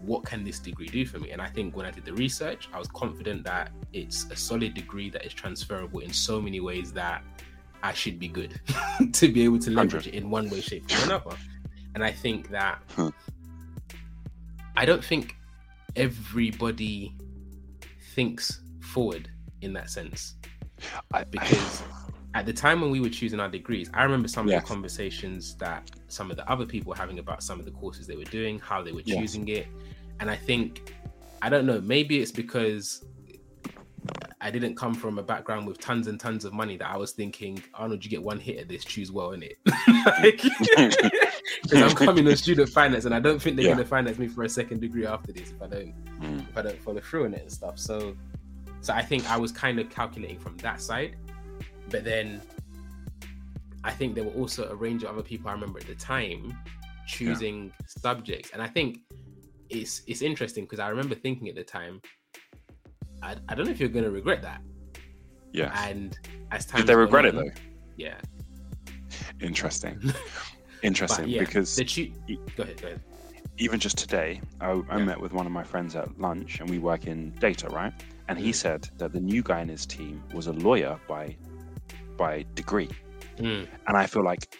what 0.02 0.24
can 0.26 0.44
this 0.44 0.60
degree 0.60 0.88
do 0.88 1.06
for 1.06 1.20
me? 1.20 1.30
And 1.32 1.40
I 1.42 1.48
think 1.48 1.76
when 1.78 1.86
I 1.86 1.92
did 1.92 2.06
the 2.06 2.14
research, 2.14 2.68
I 2.74 2.80
was 2.80 2.88
confident 2.88 3.44
that 3.44 3.72
it's 3.94 4.26
a 4.32 4.36
solid 4.36 4.74
degree 4.74 5.10
that 5.12 5.24
is 5.26 5.34
transferable 5.34 6.00
in 6.00 6.12
so 6.12 6.42
many 6.42 6.60
ways 6.60 6.92
that 6.94 7.24
I 7.84 7.94
should 7.94 8.18
be 8.20 8.28
good 8.28 8.60
to 9.14 9.32
be 9.32 9.44
able 9.44 9.60
to 9.60 9.70
leverage 9.72 10.08
it 10.08 10.16
in 10.16 10.30
one 10.32 10.50
way, 10.50 10.62
shape, 10.62 10.86
or 10.92 11.04
another. 11.06 11.36
And 11.94 12.04
I 12.04 12.12
think 12.12 12.50
that 12.50 12.82
Huh. 12.96 13.12
I 14.76 14.86
don't 14.86 15.04
think 15.06 15.36
everybody 15.96 17.16
thinks 18.16 18.62
forward 18.82 19.30
in 19.62 19.74
that 19.74 19.90
sense 19.90 20.36
I, 21.14 21.24
because 21.24 21.84
at 22.36 22.46
the 22.46 22.54
time 22.54 22.82
when 22.82 22.92
we 22.92 23.00
were 23.00 23.10
choosing 23.10 23.40
our 23.40 23.50
degrees, 23.50 23.90
I 23.94 24.04
remember 24.04 24.28
some 24.28 24.46
of 24.46 24.52
Yes. 24.52 24.62
the 24.64 24.68
conversations 24.68 25.56
that 25.56 25.90
some 26.10 26.30
of 26.30 26.38
the 26.38 26.48
other 26.52 26.66
people 26.66 26.90
were 26.90 26.98
having 26.98 27.18
about 27.20 27.42
some 27.42 27.60
of 27.60 27.66
the 27.66 27.72
courses 27.72 28.06
they 28.08 28.18
were 28.18 28.26
doing, 28.26 28.60
how 28.60 28.84
they 28.84 28.92
were 28.92 29.02
Yes. 29.06 29.18
choosing 29.18 29.48
it. 29.48 29.68
And 30.20 30.30
I 30.30 30.36
think, 30.36 30.94
I 31.42 31.48
don't 31.50 31.66
know, 31.66 31.80
maybe 31.80 32.22
it's 32.22 32.32
because 32.32 33.04
I 34.42 34.52
didn't 34.52 34.76
come 34.76 34.94
from 34.94 35.18
a 35.18 35.24
background 35.24 35.66
with 35.66 35.80
tons 35.80 36.08
and 36.08 36.20
tons 36.20 36.44
of 36.44 36.52
money 36.54 36.76
that 36.78 36.90
I 36.90 36.98
was 36.98 37.14
thinking, 37.14 37.64
Arnold, 37.74 38.04
you 38.04 38.12
get 38.12 38.22
one 38.22 38.40
hit 38.40 38.58
at 38.60 38.68
this, 38.68 38.84
choose 38.84 39.12
well 39.14 39.32
in 39.32 39.42
it. 39.42 39.58
Because 41.64 41.82
I'm 41.82 41.96
coming 41.96 42.28
on 42.28 42.36
student 42.36 42.70
finance 42.70 43.06
and 43.06 43.16
I 43.16 43.20
don't 43.22 43.42
think 43.42 43.56
they're 43.56 43.66
Yeah. 43.66 43.74
going 43.76 43.84
to 43.84 43.90
finance 43.90 44.18
me 44.18 44.28
for 44.28 44.44
a 44.44 44.50
second 44.50 44.82
degree 44.82 45.06
after 45.06 45.32
this 45.32 45.52
if 45.52 45.62
I 45.62 45.68
don't 45.68 45.94
Mm, 46.22 46.50
if 46.50 46.58
I 46.58 46.62
don't 46.62 46.82
follow 46.84 47.00
through 47.00 47.26
on 47.26 47.34
it 47.34 47.42
and 47.44 47.52
stuff. 47.52 47.80
So, 47.80 48.16
so 48.82 48.94
I 48.94 49.02
think 49.02 49.30
I 49.30 49.38
was 49.38 49.52
kind 49.52 49.80
of 49.80 49.90
calculating 49.90 50.38
from 50.38 50.58
that 50.58 50.82
side, 50.82 51.16
but 51.90 52.04
then 52.04 52.42
I 53.84 53.92
think 53.92 54.16
there 54.16 54.24
were 54.24 54.32
also 54.34 54.70
a 54.70 54.76
range 54.76 55.04
of 55.04 55.10
other 55.10 55.22
people 55.22 55.50
I 55.50 55.54
remember 55.54 55.80
at 55.80 55.88
the 55.88 55.96
time 55.96 56.58
choosing 57.08 57.72
subjects, 57.88 58.50
and 58.52 58.62
I 58.62 58.68
think 58.68 59.00
it's 59.70 60.02
it's 60.08 60.22
interesting 60.22 60.64
because 60.66 60.80
I 60.80 60.90
remember 60.90 61.16
thinking 61.16 61.48
at 61.50 61.56
the 61.56 61.64
time, 61.64 62.02
I, 63.22 63.36
I 63.50 63.56
don't 63.56 63.66
know 63.66 63.72
if 63.72 63.80
you're 63.80 63.90
going 63.90 64.06
to 64.06 64.12
regret 64.12 64.42
that, 64.42 64.62
Yeah. 65.54 65.72
and 65.88 66.18
as 66.52 66.66
time 66.66 66.82
Did 66.82 66.88
they 66.88 66.96
regret 66.96 67.26
it 67.26 67.36
though? 67.36 67.50
Yeah, 67.98 68.16
Interesting. 69.42 70.00
Interesting 70.84 71.30
yeah, 71.30 71.40
because 71.40 71.76
the 71.76 71.84
choo- 71.86 72.12
go 72.56 72.64
ahead, 72.64 72.82
go 72.82 72.88
ahead. 72.90 73.02
even 73.58 73.80
just 73.80 73.98
today, 73.98 74.42
I, 74.62 74.72
I 74.90 74.98
Yeah. 74.98 75.06
met 75.06 75.20
with 75.20 75.34
one 75.34 75.46
of 75.46 75.52
my 75.52 75.64
friends 75.64 75.96
at 75.96 76.20
lunch 76.20 76.60
and 76.60 76.70
we 76.70 76.78
work 76.80 77.08
in 77.08 77.32
data, 77.40 77.68
right? 77.70 77.94
And 78.28 78.38
he 78.38 78.50
Mm. 78.52 78.56
said 78.56 78.90
that 78.98 79.12
the 79.14 79.20
new 79.20 79.42
guy 79.44 79.62
in 79.62 79.68
his 79.70 79.86
team 79.86 80.24
was 80.34 80.48
a 80.48 80.54
lawyer 80.54 81.00
by 81.08 81.36
by 82.18 82.46
degree. 82.56 82.90
Mm, 83.38 83.68
And 83.88 83.98
I 83.98 84.06
feel 84.08 84.24
like 84.24 84.56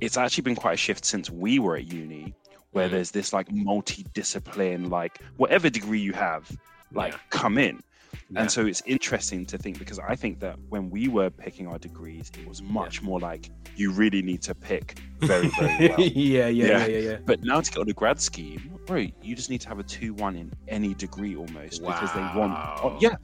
it's 0.00 0.16
actually 0.16 0.42
been 0.42 0.56
quite 0.56 0.74
a 0.74 0.76
shift 0.76 1.04
since 1.04 1.30
we 1.30 1.58
were 1.58 1.76
at 1.76 1.92
uni 1.92 2.34
where 2.72 2.88
Mm. 2.88 2.92
there's 2.92 3.10
this 3.12 3.32
like 3.32 3.50
multi-discipline, 3.52 4.90
like 4.90 5.18
whatever 5.36 5.70
degree 5.70 6.00
you 6.00 6.12
have, 6.12 6.50
like 6.92 7.12
Yeah. 7.12 7.18
come 7.30 7.58
in. 7.58 7.80
Yeah. 8.30 8.42
And 8.42 8.50
so 8.50 8.64
it's 8.66 8.82
interesting 8.86 9.44
to 9.46 9.58
think 9.58 9.78
because 9.78 9.98
I 9.98 10.14
think 10.16 10.40
that 10.40 10.56
when 10.68 10.88
we 10.90 11.08
were 11.08 11.30
picking 11.30 11.66
our 11.66 11.78
degrees, 11.78 12.30
it 12.38 12.46
was 12.48 12.62
much 12.62 13.02
more 13.02 13.18
like 13.20 13.50
you 13.76 13.90
really 13.92 14.22
need 14.22 14.40
to 14.42 14.54
pick 14.54 14.98
very, 15.20 15.48
very 15.58 15.88
well. 15.88 16.00
yeah, 16.00 16.46
yeah, 16.48 16.48
Yeah. 16.48 16.66
yeah, 16.66 16.86
yeah, 16.86 16.98
yeah. 17.10 17.16
But 17.24 17.42
now 17.42 17.60
to 17.60 17.70
get 17.70 17.78
on 17.80 17.86
the 17.86 17.92
grad 17.94 18.20
scheme, 18.20 18.78
bro, 18.86 19.06
you 19.22 19.34
just 19.36 19.50
need 19.50 19.60
to 19.62 19.68
have 19.68 19.78
a 19.78 19.82
two-one 19.82 20.36
in 20.36 20.52
any 20.68 20.94
degree 20.94 21.34
almost 21.36 21.82
because 21.82 22.12
they 22.12 22.20
want. 22.38 22.54
Oh, 22.82 22.96
yeah, 23.00 23.16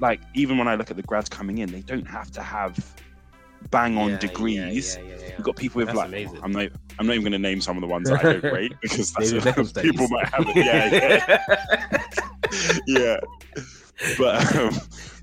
like 0.00 0.20
even 0.34 0.58
when 0.58 0.66
I 0.68 0.74
look 0.74 0.90
at 0.90 0.96
the 0.96 1.02
grads 1.04 1.28
coming 1.28 1.58
in, 1.58 1.70
they 1.70 1.82
don't 1.82 2.06
have 2.06 2.30
to 2.32 2.42
have 2.42 2.76
bang-on 3.70 4.10
Yeah, 4.10 4.18
degrees. 4.18 4.96
Yeah, 4.96 5.04
yeah. 5.16 5.16
We've 5.38 5.44
got 5.44 5.56
people 5.56 5.78
with 5.78 5.86
That's 5.88 5.96
like 5.98 6.08
amazing. 6.08 6.40
I'm 6.42 6.52
not. 6.52 6.68
I'm 6.98 7.06
not 7.06 7.12
even 7.14 7.22
going 7.24 7.32
to 7.32 7.38
name 7.38 7.60
some 7.60 7.76
of 7.76 7.80
the 7.80 7.86
ones 7.86 8.08
that 8.10 8.24
I 8.24 8.32
don't 8.34 8.44
rate 8.52 8.72
because 8.82 9.12
that's 9.12 9.30
studies. 9.68 9.72
people 9.72 10.08
might 10.08 10.28
have 10.28 10.44
it. 10.48 10.56
Yeah, 10.56 12.06
yeah, 12.86 12.86
yeah. 12.86 13.16
But, 14.18 14.56
um, 14.56 14.70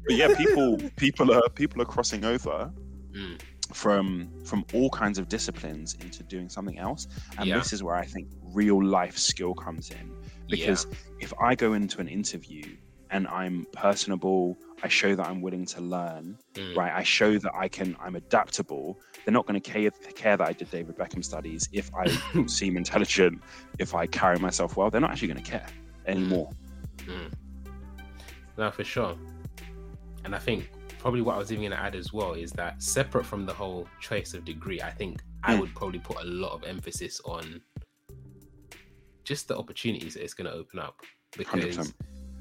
but 0.07 0.15
yeah, 0.15 0.35
people 0.35 0.77
people 0.95 1.31
are 1.33 1.47
people 1.49 1.81
are 1.81 1.85
crossing 1.85 2.25
over 2.25 2.71
Mm. 3.11 3.41
from 3.73 4.29
from 4.45 4.63
all 4.73 4.89
kinds 4.91 5.17
of 5.17 5.27
disciplines 5.29 5.95
into 5.95 6.21
doing 6.23 6.47
something 6.47 6.77
else, 6.77 7.07
and 7.39 7.51
this 7.51 7.73
is 7.73 7.81
where 7.83 7.95
I 7.95 8.05
think 8.05 8.27
real 8.53 8.83
life 8.83 9.17
skill 9.17 9.55
comes 9.55 9.89
in 9.89 10.11
because 10.47 10.85
if 11.19 11.33
I 11.41 11.55
go 11.55 11.73
into 11.73 11.99
an 11.99 12.07
interview 12.07 12.63
and 13.11 13.27
I'm 13.27 13.65
personable, 13.73 14.57
I 14.83 14.87
show 14.87 15.15
that 15.15 15.25
I'm 15.27 15.41
willing 15.41 15.65
to 15.67 15.81
learn, 15.81 16.37
Mm. 16.53 16.75
right? 16.75 16.93
I 16.93 17.03
show 17.03 17.37
that 17.37 17.51
I 17.55 17.67
can, 17.67 17.95
I'm 17.99 18.15
adaptable. 18.15 18.99
They're 19.25 19.33
not 19.33 19.45
going 19.47 19.59
to 19.59 19.71
care, 19.71 19.89
care 20.15 20.37
that 20.37 20.47
I 20.47 20.53
did 20.53 20.69
David 20.71 20.95
Beckham 20.97 21.23
studies 21.23 21.67
if 21.71 21.89
I 21.95 22.05
seem 22.47 22.77
intelligent, 22.77 23.41
if 23.79 23.95
I 23.95 24.05
carry 24.07 24.37
myself 24.39 24.77
well. 24.77 24.89
They're 24.89 25.01
not 25.01 25.11
actually 25.11 25.29
going 25.29 25.43
to 25.43 25.49
care 25.51 25.67
anymore. 26.05 26.49
Mm. 26.99 27.31
No, 28.57 28.71
for 28.71 28.83
sure. 28.83 29.15
And 30.25 30.35
I 30.35 30.39
think 30.39 30.69
probably 30.99 31.21
what 31.21 31.35
I 31.35 31.37
was 31.39 31.51
even 31.51 31.63
going 31.63 31.71
to 31.77 31.79
add 31.79 31.95
as 31.95 32.11
well 32.13 32.33
is 32.33 32.51
that 32.51 32.81
separate 32.83 33.25
from 33.25 33.45
the 33.45 33.53
whole 33.53 33.87
choice 34.01 34.33
of 34.33 34.43
degree, 34.45 34.81
I 34.81 34.91
think 34.91 35.21
I 35.43 35.55
Mm. 35.55 35.61
would 35.61 35.73
probably 35.75 35.99
put 35.99 36.17
a 36.21 36.25
lot 36.25 36.51
of 36.53 36.63
emphasis 36.63 37.21
on 37.25 37.61
just 39.23 39.47
the 39.47 39.57
opportunities 39.57 40.15
that 40.15 40.23
it's 40.23 40.33
going 40.33 40.49
to 40.49 40.53
open 40.53 40.79
up 40.79 40.99
because 41.37 41.77
100%. 41.77 41.93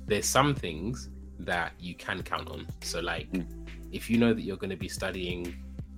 There's 0.08 0.26
some 0.26 0.54
things 0.54 1.10
that 1.38 1.72
you 1.78 1.94
can 1.94 2.22
count 2.22 2.48
on. 2.50 2.66
So, 2.82 3.00
like, 3.00 3.30
Mm. 3.30 3.46
if 3.92 4.10
you 4.10 4.18
know 4.18 4.34
that 4.34 4.42
you're 4.42 4.56
going 4.56 4.70
to 4.70 4.76
be 4.76 4.88
studying, 4.88 5.54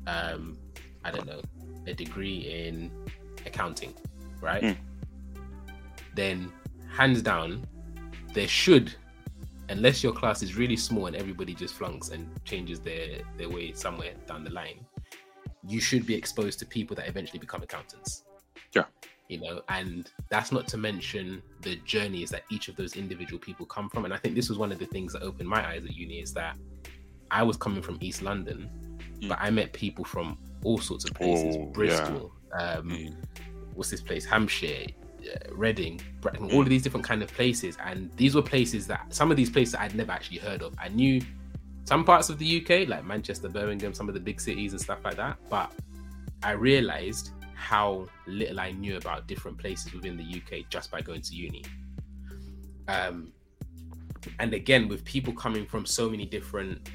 um, 0.06 0.58
I 1.04 1.10
don't 1.10 1.26
know, 1.26 1.40
a 1.86 1.94
degree 1.94 2.38
in 2.66 2.90
accounting, 3.46 3.94
right? 4.42 4.62
Mm. 4.62 4.76
Then, 6.14 6.52
hands 6.90 7.22
down, 7.22 7.64
there 8.34 8.48
should, 8.48 8.94
unless 9.68 10.02
your 10.02 10.12
class 10.12 10.42
is 10.42 10.56
really 10.56 10.76
small 10.76 11.06
and 11.06 11.16
everybody 11.16 11.54
just 11.54 11.74
flunks 11.74 12.10
and 12.10 12.28
changes 12.44 12.80
their 12.80 13.22
their 13.38 13.48
way 13.48 13.72
somewhere 13.72 14.12
down 14.26 14.44
the 14.44 14.50
line, 14.50 14.84
you 15.66 15.80
should 15.80 16.04
be 16.04 16.14
exposed 16.14 16.58
to 16.58 16.66
people 16.66 16.94
that 16.96 17.08
eventually 17.08 17.38
become 17.38 17.62
accountants. 17.62 18.24
Yeah. 19.30 19.36
You 19.38 19.44
know, 19.54 19.62
and 19.68 20.10
that's 20.28 20.50
not 20.52 20.66
to 20.68 20.76
mention 20.76 21.42
the 21.62 21.76
journeys 21.84 22.30
that 22.30 22.42
each 22.50 22.68
of 22.68 22.76
those 22.76 22.96
individual 22.96 23.38
people 23.38 23.64
come 23.66 23.88
from. 23.88 24.04
And 24.04 24.12
I 24.12 24.16
think 24.16 24.34
this 24.34 24.48
was 24.48 24.58
one 24.58 24.72
of 24.72 24.78
the 24.78 24.86
things 24.86 25.12
that 25.12 25.22
opened 25.22 25.48
my 25.48 25.66
eyes 25.66 25.84
at 25.84 25.94
uni 25.94 26.20
is 26.20 26.32
that 26.34 26.56
I 27.30 27.42
was 27.42 27.56
coming 27.56 27.82
from 27.82 27.96
East 28.00 28.22
London, 28.22 28.68
Mm. 29.20 29.28
but 29.28 29.38
I 29.40 29.50
met 29.50 29.72
people 29.72 30.04
from 30.04 30.36
all 30.64 30.78
sorts 30.78 31.04
of 31.04 31.14
places, 31.14 31.56
Oh, 31.56 31.60
yeah. 31.66 31.72
Bristol, 31.72 32.32
um, 32.58 32.88
Mm. 32.90 33.14
what's 33.74 33.90
this 33.90 34.00
place, 34.00 34.24
Hampshire, 34.24 34.86
uh, 35.22 35.54
Reading, 35.54 36.00
Brighton, 36.20 36.48
Mm. 36.48 36.54
all 36.54 36.62
of 36.62 36.68
these 36.68 36.82
different 36.82 37.06
kind 37.06 37.22
of 37.22 37.30
places, 37.32 37.76
and 37.84 38.10
these 38.16 38.34
were 38.34 38.42
places 38.42 38.86
that 38.88 39.14
some 39.14 39.30
of 39.30 39.36
these 39.36 39.50
places 39.50 39.74
I'd 39.76 39.94
never 39.94 40.10
actually 40.12 40.38
heard 40.38 40.62
of. 40.62 40.74
I 40.78 40.88
knew 40.88 41.20
some 41.84 42.04
parts 42.04 42.30
of 42.30 42.38
the 42.38 42.46
UK, 42.46 42.84
like 42.86 43.04
Manchester, 43.04 43.48
Birmingham, 43.48 43.94
some 43.94 44.08
of 44.08 44.14
the 44.14 44.20
big 44.20 44.40
cities 44.40 44.72
and 44.72 44.80
stuff 44.80 44.98
like 45.04 45.16
that, 45.16 45.38
but 45.48 45.72
I 46.42 46.52
realized 46.52 47.30
how 47.70 48.08
little 48.26 48.58
I 48.58 48.72
knew 48.72 48.96
about 48.96 49.28
different 49.28 49.56
places 49.56 49.92
within 49.92 50.16
the 50.16 50.24
UK 50.24 50.68
just 50.70 50.90
by 50.90 51.00
going 51.00 51.22
to 51.22 51.34
uni. 51.36 51.62
Um, 52.88 53.32
and 54.40 54.52
again, 54.54 54.88
with 54.88 55.04
people 55.04 55.32
coming 55.32 55.64
from 55.64 55.86
so 55.86 56.10
many 56.10 56.26
different 56.26 56.90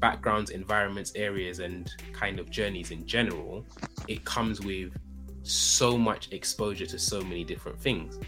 backgrounds, 0.00 0.50
environments, 0.50 1.12
areas, 1.14 1.58
and 1.58 1.92
kind 2.14 2.38
of 2.38 2.48
journeys 2.50 2.90
in 2.90 3.06
general, 3.06 3.66
it 4.08 4.24
comes 4.24 4.62
with 4.62 4.96
so 5.42 5.98
much 5.98 6.32
exposure 6.32 6.86
to 6.86 6.98
so 6.98 7.20
many 7.20 7.44
different 7.44 7.78
things. 7.78 8.18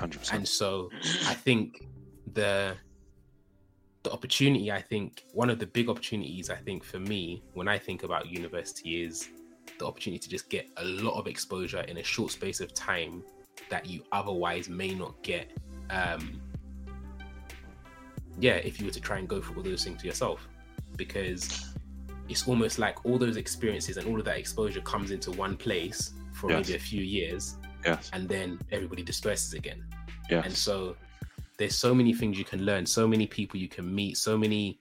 100%. 0.00 0.32
And 0.32 0.48
so 0.48 0.90
I 1.28 1.34
think 1.34 1.86
the 2.32 2.74
the 4.02 4.10
opportunity, 4.10 4.72
I 4.72 4.82
think 4.82 5.22
one 5.32 5.48
of 5.48 5.60
the 5.60 5.66
big 5.66 5.88
opportunities 5.88 6.50
I 6.50 6.56
think 6.56 6.82
for 6.82 6.98
me 6.98 7.44
when 7.54 7.68
I 7.68 7.78
think 7.78 8.02
about 8.02 8.28
university 8.28 9.04
is 9.04 9.28
the 9.78 9.86
opportunity 9.86 10.18
to 10.20 10.28
just 10.28 10.48
get 10.48 10.68
a 10.78 10.84
lot 10.84 11.18
of 11.18 11.26
exposure 11.26 11.80
in 11.82 11.98
a 11.98 12.02
short 12.02 12.30
space 12.30 12.60
of 12.60 12.72
time 12.74 13.22
that 13.70 13.86
you 13.86 14.02
otherwise 14.12 14.68
may 14.68 14.94
not 14.94 15.20
get 15.22 15.50
um 15.90 16.40
yeah 18.38 18.54
if 18.54 18.78
you 18.80 18.86
were 18.86 18.92
to 18.92 19.00
try 19.00 19.18
and 19.18 19.28
go 19.28 19.40
through 19.40 19.56
all 19.56 19.62
those 19.62 19.84
things 19.84 20.04
yourself 20.04 20.46
because 20.96 21.72
it's 22.28 22.48
almost 22.48 22.78
like 22.78 23.04
all 23.04 23.18
those 23.18 23.36
experiences 23.36 23.96
and 23.96 24.06
all 24.08 24.18
of 24.18 24.24
that 24.24 24.38
exposure 24.38 24.80
comes 24.80 25.10
into 25.10 25.30
one 25.32 25.56
place 25.56 26.12
for 26.32 26.50
Yes. 26.50 26.66
maybe 26.66 26.76
a 26.76 26.80
few 26.80 27.02
years 27.02 27.56
yes. 27.84 28.10
and 28.12 28.28
then 28.28 28.58
everybody 28.72 29.02
disperses 29.02 29.54
again 29.54 29.84
Yes. 30.30 30.44
and 30.46 30.54
so 30.54 30.96
there's 31.58 31.76
so 31.76 31.94
many 31.94 32.12
things 32.12 32.38
you 32.38 32.44
can 32.44 32.64
learn 32.64 32.84
so 32.86 33.06
many 33.06 33.26
people 33.26 33.60
you 33.60 33.68
can 33.68 33.94
meet 33.94 34.16
so 34.16 34.36
many 34.36 34.80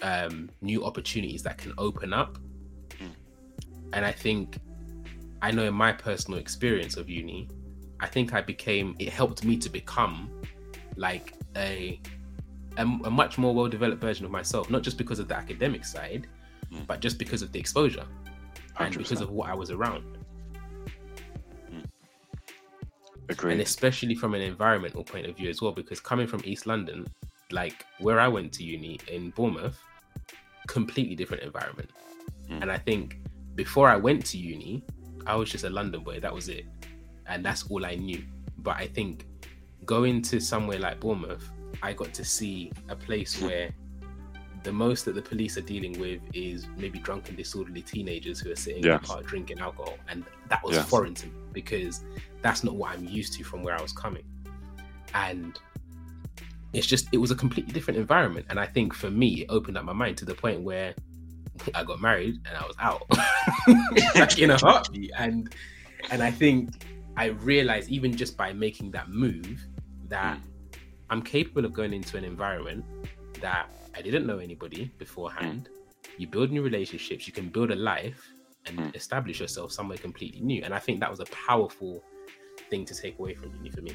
um, 0.00 0.48
new 0.62 0.84
opportunities 0.84 1.42
that 1.42 1.58
can 1.58 1.72
open 1.76 2.12
up. 2.12 2.38
And 3.92 4.04
i 4.04 4.12
think 4.12 4.58
i 5.42 5.50
know 5.50 5.64
in 5.64 5.74
my 5.74 5.92
personal 5.92 6.38
experience 6.38 6.96
of 6.96 7.08
uni 7.08 7.48
i 8.00 8.06
think 8.06 8.32
i 8.34 8.40
became 8.40 8.94
it 8.98 9.08
helped 9.08 9.44
me 9.44 9.56
to 9.56 9.68
become 9.68 10.30
like 10.96 11.34
a 11.56 12.00
a, 12.76 12.82
a 12.82 13.10
much 13.10 13.38
more 13.38 13.54
well-developed 13.54 14.00
version 14.00 14.24
of 14.24 14.30
myself 14.30 14.70
not 14.70 14.82
just 14.82 14.98
because 14.98 15.18
of 15.18 15.28
the 15.28 15.36
academic 15.36 15.84
side 15.84 16.26
Mm. 16.70 16.86
but 16.86 17.00
just 17.00 17.18
because 17.18 17.40
of 17.40 17.50
the 17.50 17.58
exposure 17.58 18.04
and 18.78 18.94
100%. 18.94 18.98
because 18.98 19.20
of 19.22 19.30
what 19.30 19.48
i 19.48 19.54
was 19.54 19.70
around 19.70 20.18
Agreed. 23.30 23.52
and 23.52 23.60
especially 23.62 24.14
from 24.14 24.34
an 24.34 24.40
environmental 24.42 25.02
point 25.04 25.26
of 25.26 25.34
view 25.36 25.48
as 25.50 25.60
well 25.62 25.72
because 25.72 25.98
coming 26.00 26.26
from 26.26 26.40
east 26.44 26.66
london 26.66 27.06
like 27.50 27.84
where 28.00 28.20
i 28.20 28.28
went 28.28 28.52
to 28.52 28.64
uni 28.64 28.98
in 29.10 29.30
bournemouth 29.30 29.78
completely 30.66 31.14
different 31.14 31.42
environment 31.42 31.90
Mm. 32.50 32.62
and 32.62 32.70
i 32.72 32.76
think 32.78 33.18
before 33.58 33.88
i 33.88 33.96
went 33.96 34.24
to 34.24 34.38
uni 34.38 34.82
i 35.26 35.34
was 35.34 35.50
just 35.50 35.64
a 35.64 35.70
london 35.70 36.02
boy 36.02 36.18
that 36.20 36.32
was 36.32 36.48
it 36.48 36.64
and 37.26 37.44
that's 37.44 37.64
all 37.70 37.84
i 37.84 37.94
knew 37.94 38.22
but 38.58 38.76
i 38.76 38.86
think 38.86 39.26
going 39.84 40.22
to 40.22 40.38
somewhere 40.38 40.78
like 40.78 41.00
bournemouth 41.00 41.50
i 41.82 41.92
got 41.92 42.14
to 42.14 42.24
see 42.24 42.70
a 42.88 42.96
place 42.96 43.38
hmm. 43.38 43.46
where 43.46 43.70
the 44.62 44.72
most 44.72 45.04
that 45.04 45.14
the 45.14 45.22
police 45.22 45.56
are 45.56 45.62
dealing 45.74 45.98
with 45.98 46.20
is 46.34 46.66
maybe 46.76 46.98
drunken 46.98 47.34
disorderly 47.36 47.82
teenagers 47.82 48.40
who 48.40 48.50
are 48.50 48.56
sitting 48.56 48.82
in 48.82 48.90
Yes. 48.90 49.00
the 49.00 49.06
park 49.06 49.26
drinking 49.26 49.60
alcohol 49.60 49.96
and 50.08 50.24
that 50.48 50.62
was 50.64 50.76
Yes. 50.76 50.88
foreign 50.88 51.14
to 51.14 51.26
me 51.26 51.32
because 51.52 52.04
that's 52.42 52.64
not 52.64 52.74
what 52.74 52.92
I'm 52.92 53.04
used 53.04 53.32
to 53.34 53.44
from 53.44 53.62
where 53.62 53.76
I 53.78 53.82
was 53.82 53.92
coming. 53.92 54.24
And 55.14 55.58
it's 56.72 56.86
just 56.86 57.08
it 57.12 57.18
was 57.18 57.30
a 57.30 57.34
completely 57.34 57.72
different 57.72 57.98
environment. 57.98 58.46
And 58.50 58.58
I 58.60 58.66
think 58.66 58.94
for 58.94 59.10
me, 59.10 59.42
it 59.42 59.46
opened 59.48 59.76
up 59.78 59.84
my 59.84 59.92
mind 59.92 60.16
to 60.18 60.24
the 60.24 60.34
point 60.34 60.60
where 60.60 60.94
I 61.74 61.84
got 61.84 62.00
married 62.00 62.36
and 62.46 62.56
I 62.56 62.66
was 62.66 62.76
out 62.78 63.02
like 64.16 64.38
in 64.38 64.50
a 64.50 64.58
heartbeat. 64.58 65.10
And 65.18 65.54
and 66.10 66.22
I 66.22 66.30
think 66.30 66.84
I 67.16 67.26
realized 67.26 67.88
even 67.90 68.16
just 68.16 68.36
by 68.36 68.52
making 68.52 68.90
that 68.92 69.08
move 69.10 69.66
that 70.08 70.38
I'm 71.10 71.22
capable 71.22 71.64
of 71.64 71.72
going 71.72 71.92
into 71.92 72.16
an 72.16 72.24
environment 72.24 72.84
that 73.40 73.68
I 73.96 74.02
didn't 74.02 74.26
know 74.26 74.38
anybody 74.38 74.92
beforehand. 74.98 75.68
You 76.18 76.26
build 76.26 76.50
new 76.50 76.62
relationships, 76.62 77.26
you 77.26 77.32
can 77.32 77.48
build 77.48 77.70
a 77.70 77.76
life 77.76 78.22
and 78.66 78.78
Mm. 78.78 78.94
establish 78.96 79.40
yourself 79.40 79.72
somewhere 79.72 79.96
completely 79.98 80.40
new. 80.40 80.62
And 80.64 80.74
I 80.74 80.78
think 80.78 81.00
that 81.00 81.10
was 81.10 81.20
a 81.20 81.24
powerful 81.26 82.02
thing 82.68 82.84
to 82.84 82.94
take 82.94 83.18
away 83.18 83.34
from 83.34 83.54
uni 83.56 83.70
for 83.70 83.80
me. 83.80 83.92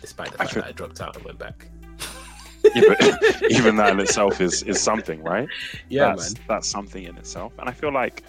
Despite 0.00 0.28
the 0.32 0.34
I 0.34 0.38
fact 0.44 0.52
feel- 0.52 0.62
that 0.62 0.68
I 0.68 0.72
dropped 0.72 1.00
out 1.00 1.16
and 1.16 1.24
went 1.24 1.38
back. 1.38 1.68
But 2.74 3.42
even 3.50 3.76
that 3.76 3.92
in 3.92 4.00
itself 4.00 4.40
is 4.40 4.62
is 4.62 4.80
something, 4.80 5.22
right? 5.22 5.48
Yeah, 5.88 6.08
that's, 6.08 6.34
man. 6.34 6.44
That's 6.48 6.68
something 6.68 7.04
in 7.04 7.16
itself. 7.16 7.52
And 7.58 7.68
I 7.68 7.72
feel 7.72 7.92
like 7.92 8.22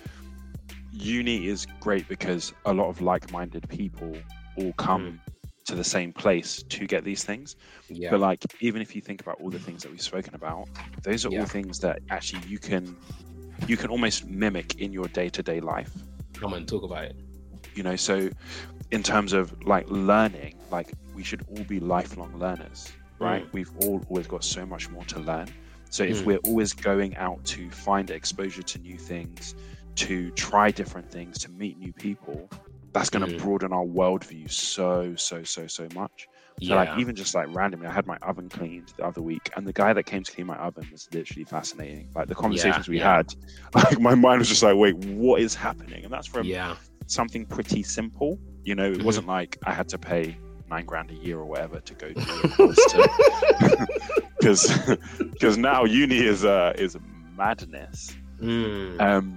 uni 0.92 1.48
is 1.48 1.66
great 1.80 2.08
because 2.08 2.54
a 2.66 2.74
lot 2.74 2.88
of 2.88 3.02
like-minded 3.02 3.68
people 3.70 4.16
all 4.58 4.74
come 4.74 5.12
hmm. 5.12 5.52
to 5.66 5.76
the 5.76 5.84
same 5.84 6.14
place 6.14 6.64
to 6.64 6.88
get 6.88 7.04
these 7.04 7.24
things. 7.24 7.56
Yeah. 7.90 8.12
But 8.12 8.22
like, 8.22 8.44
even 8.62 8.82
if 8.82 8.96
you 8.96 9.02
think 9.02 9.22
about 9.22 9.40
all 9.42 9.50
the 9.50 9.60
things 9.60 9.84
that 9.84 9.92
we've 9.92 10.02
spoken 10.02 10.36
about, 10.36 10.68
those 11.04 11.26
are 11.26 11.32
Yeah. 11.32 11.42
all 11.42 11.46
things 11.46 11.80
that 11.80 12.00
actually 12.10 12.48
you 12.48 12.60
can 12.60 12.96
you 13.68 13.78
can 13.78 13.90
almost 13.90 14.26
mimic 14.26 14.82
in 14.82 14.92
your 14.92 15.08
day-to-day 15.08 15.62
life. 15.62 15.92
Come 16.34 16.54
on, 16.54 16.66
talk 16.66 16.84
about 16.84 17.06
it. 17.06 17.16
You 17.74 17.84
know, 17.84 17.96
so 17.96 18.30
in 18.92 19.02
terms 19.02 19.34
of 19.34 19.54
like 19.66 19.90
learning, 19.90 20.60
like 20.72 20.92
we 21.16 21.24
should 21.24 21.46
all 21.50 21.64
be 21.64 21.80
lifelong 21.80 22.38
learners, 22.38 22.92
right? 23.20 23.44
Mm. 23.46 23.54
We've 23.54 23.72
all 23.82 24.04
always 24.10 24.28
got 24.28 24.44
so 24.44 24.66
much 24.66 24.90
more 24.90 25.04
to 25.06 25.20
learn. 25.20 25.48
So 25.90 26.04
if 26.04 26.22
Mm. 26.22 26.26
we're 26.26 26.38
always 26.40 26.74
going 26.74 27.16
out 27.18 27.44
to 27.46 27.70
find 27.70 28.10
exposure 28.10 28.64
to 28.64 28.80
new 28.80 28.98
things, 28.98 29.56
to 29.96 30.32
try 30.32 30.72
different 30.72 31.10
things, 31.10 31.38
to 31.40 31.52
meet 31.52 31.78
new 31.78 31.94
people, 31.94 32.50
that's 32.92 33.10
going 33.10 33.26
to 33.28 33.34
Mm. 33.34 33.42
broaden 33.42 33.72
our 33.74 33.86
worldview 33.86 34.50
so, 34.50 35.16
so, 35.16 35.44
so, 35.44 35.68
so 35.68 35.88
much. 35.94 36.28
So 36.62 36.68
Yeah. 36.70 36.76
like 36.76 36.98
even 37.00 37.16
just 37.16 37.36
like 37.36 37.54
randomly, 37.54 37.88
I 37.88 37.92
had 37.92 38.06
my 38.08 38.16
oven 38.22 38.48
cleaned 38.48 38.94
the 38.98 39.06
other 39.06 39.22
week, 39.22 39.50
and 39.58 39.68
the 39.68 39.74
guy 39.74 39.92
that 39.92 40.04
came 40.04 40.24
to 40.24 40.32
clean 40.32 40.48
my 40.48 40.56
oven 40.58 40.88
was 40.92 41.08
literally 41.14 41.44
fascinating. 41.44 42.10
Like 42.16 42.28
the 42.30 42.36
conversations 42.36 42.88
we 42.88 43.00
yeah. 43.00 43.16
had, 43.18 43.34
like 43.76 44.00
my 44.00 44.16
mind 44.16 44.40
was 44.40 44.48
just 44.48 44.64
like, 44.64 44.76
wait, 44.78 44.96
what 44.96 45.42
is 45.42 45.54
happening? 45.56 46.04
And 46.06 46.14
that's 46.14 46.28
from 46.28 46.46
yeah. 46.48 46.76
something 47.08 47.46
pretty 47.46 47.84
simple. 47.84 48.40
You 48.64 48.76
know, 48.76 48.90
it 48.92 49.00
Mhm. 49.00 49.04
wasn't 49.04 49.28
like 49.28 49.58
I 49.66 49.74
had 49.74 49.90
to 49.90 49.98
pay 49.98 50.38
nine 50.70 50.86
grand 50.86 51.12
a 51.12 51.16
year 51.16 51.38
or 51.40 51.46
whatever 51.46 51.80
to 51.80 51.94
go 51.94 52.08
it. 52.16 53.90
Because 54.40 54.98
because 55.32 55.58
now 55.58 55.84
uni 55.86 56.20
is 56.20 56.44
uh, 56.46 56.74
is 56.78 56.98
madness. 57.36 58.16
Mm, 58.42 59.00
Um, 59.02 59.36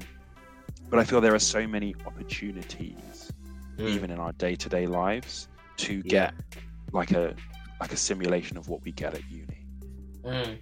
but 0.90 0.98
I 0.98 1.04
feel 1.04 1.20
there 1.20 1.34
are 1.34 1.38
so 1.38 1.66
many 1.66 1.94
opportunities, 2.06 3.32
mm, 3.76 3.88
even 3.88 4.10
in 4.10 4.18
our 4.18 4.32
day 4.32 4.54
to 4.56 4.68
day 4.68 4.86
lives, 4.86 5.48
to 5.78 5.94
yeah. 5.96 6.02
get 6.02 6.34
like 6.92 7.12
a 7.12 7.34
like 7.80 7.92
a 7.92 7.96
simulation 7.96 8.56
of 8.56 8.68
what 8.68 8.82
we 8.82 8.92
get 8.92 9.14
at 9.14 9.22
uni. 9.30 9.66
Mm. 10.24 10.58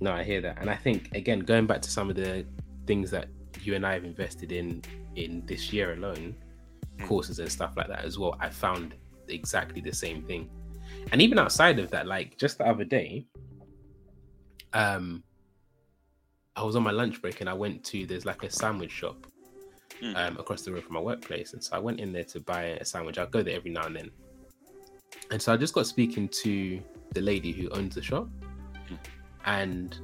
No, 0.00 0.12
I 0.12 0.22
hear 0.22 0.40
that, 0.42 0.58
and 0.60 0.68
I 0.70 0.76
think 0.76 1.14
again, 1.14 1.40
going 1.40 1.66
back 1.66 1.80
to 1.82 1.90
some 1.90 2.10
of 2.10 2.16
the 2.16 2.44
things 2.86 3.10
that 3.10 3.28
you 3.62 3.74
and 3.74 3.84
I 3.86 3.94
have 3.94 4.04
invested 4.04 4.52
in 4.52 4.82
in 5.16 5.44
this 5.46 5.72
year 5.72 5.92
alone, 5.94 6.34
Mm. 6.98 7.06
courses 7.08 7.38
and 7.40 7.50
stuff 7.52 7.76
like 7.76 7.88
that 7.88 8.04
as 8.06 8.18
well. 8.18 8.36
I 8.40 8.48
found 8.48 8.94
exactly 9.28 9.80
the 9.80 9.92
same 9.92 10.22
thing, 10.22 10.48
and 11.12 11.20
even 11.22 11.38
outside 11.38 11.78
of 11.78 11.90
that, 11.90 12.06
like 12.06 12.36
just 12.38 12.58
the 12.58 12.66
other 12.66 12.84
day, 12.84 13.26
um, 14.72 15.22
I 16.54 16.62
was 16.64 16.76
on 16.76 16.82
my 16.82 16.90
lunch 16.90 17.20
break 17.20 17.40
and 17.40 17.50
I 17.50 17.54
went 17.54 17.84
to 17.86 18.06
there's 18.06 18.24
like 18.24 18.42
a 18.42 18.50
sandwich 18.50 18.90
shop 18.92 19.26
Mm. 20.02 20.14
um, 20.16 20.36
across 20.36 20.60
the 20.60 20.70
road 20.72 20.84
from 20.84 20.92
my 20.92 21.00
workplace, 21.00 21.54
and 21.54 21.64
so 21.64 21.74
I 21.74 21.78
went 21.78 22.00
in 22.00 22.12
there 22.12 22.24
to 22.24 22.40
buy 22.40 22.64
a 22.64 22.84
sandwich. 22.84 23.16
I'll 23.16 23.26
go 23.26 23.42
there 23.42 23.56
every 23.56 23.70
now 23.70 23.86
and 23.86 23.96
then, 23.96 24.10
and 25.30 25.40
so 25.40 25.54
I 25.54 25.56
just 25.56 25.72
got 25.72 25.86
speaking 25.86 26.28
to 26.42 26.82
the 27.14 27.22
lady 27.22 27.50
who 27.50 27.70
owns 27.70 27.94
the 27.94 28.02
shop, 28.02 28.28
Mm. 28.90 28.98
and 29.46 29.98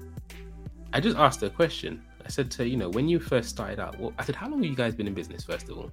I 0.94 1.00
just 1.00 1.18
asked 1.18 1.42
her 1.42 1.48
a 1.48 1.50
question. 1.50 2.02
I 2.24 2.28
said 2.30 2.50
to 2.52 2.58
her, 2.58 2.64
you 2.64 2.78
know, 2.78 2.88
when 2.88 3.06
you 3.06 3.20
first 3.20 3.50
started 3.50 3.80
out, 3.80 3.98
well, 3.98 4.14
I 4.18 4.24
said, 4.24 4.34
how 4.36 4.48
long 4.48 4.62
have 4.62 4.70
you 4.70 4.76
guys 4.76 4.94
been 4.94 5.06
in 5.08 5.12
business, 5.12 5.44
first 5.44 5.68
of 5.68 5.76
all? 5.76 5.90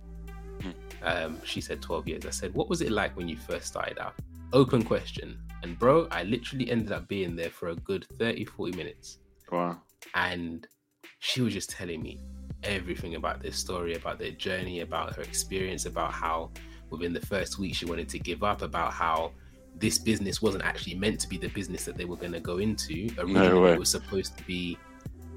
Mm. 0.60 0.74
Um, 1.04 1.40
she 1.44 1.62
said 1.62 1.82
12 1.82 2.08
years. 2.08 2.26
I 2.26 2.32
said, 2.32 2.54
what 2.54 2.70
was 2.70 2.82
it 2.82 2.92
like 2.92 3.16
when 3.16 3.28
you 3.28 3.38
first 3.38 3.68
started 3.68 4.00
out? 4.00 4.16
Open 4.54 4.84
question. 4.84 5.38
And 5.64 5.78
bro, 5.78 6.08
I 6.12 6.24
literally 6.24 6.70
ended 6.70 6.92
up 6.92 7.08
being 7.08 7.36
there 7.36 7.50
for 7.50 7.70
a 7.70 7.76
good 7.76 8.06
30, 8.18 8.46
40 8.46 8.78
minutes. 8.78 9.20
Wow. 9.52 9.82
And 10.16 10.68
she 11.20 11.42
was 11.42 11.54
just 11.54 11.70
telling 11.70 12.02
me 12.02 12.20
everything 12.64 13.16
about 13.16 13.42
this 13.42 13.58
story, 13.58 13.96
about 13.96 14.20
their 14.20 14.32
journey, 14.32 14.82
about 14.82 15.16
her 15.16 15.22
experience, 15.22 15.86
about 15.86 16.12
how 16.12 16.52
within 16.90 17.14
the 17.14 17.22
first 17.22 17.60
week 17.60 17.76
she 17.76 17.86
wanted 17.86 18.10
to 18.10 18.20
give 18.20 18.44
up, 18.44 18.62
about 18.62 18.94
how 18.94 19.32
this 19.76 19.98
business 19.98 20.42
wasn't 20.42 20.64
actually 20.64 20.96
meant 20.96 21.20
to 21.22 21.28
be 21.28 21.38
the 21.38 21.48
business 21.50 21.86
that 21.86 21.98
they 21.98 22.06
were 22.06 22.16
going 22.16 22.32
to 22.32 22.40
go 22.40 22.58
into. 22.58 23.10
Originally, 23.18 23.60
way. 23.60 23.74
it 23.74 23.80
was 23.80 23.92
supposed 23.92 24.38
to 24.38 24.44
be 24.44 24.78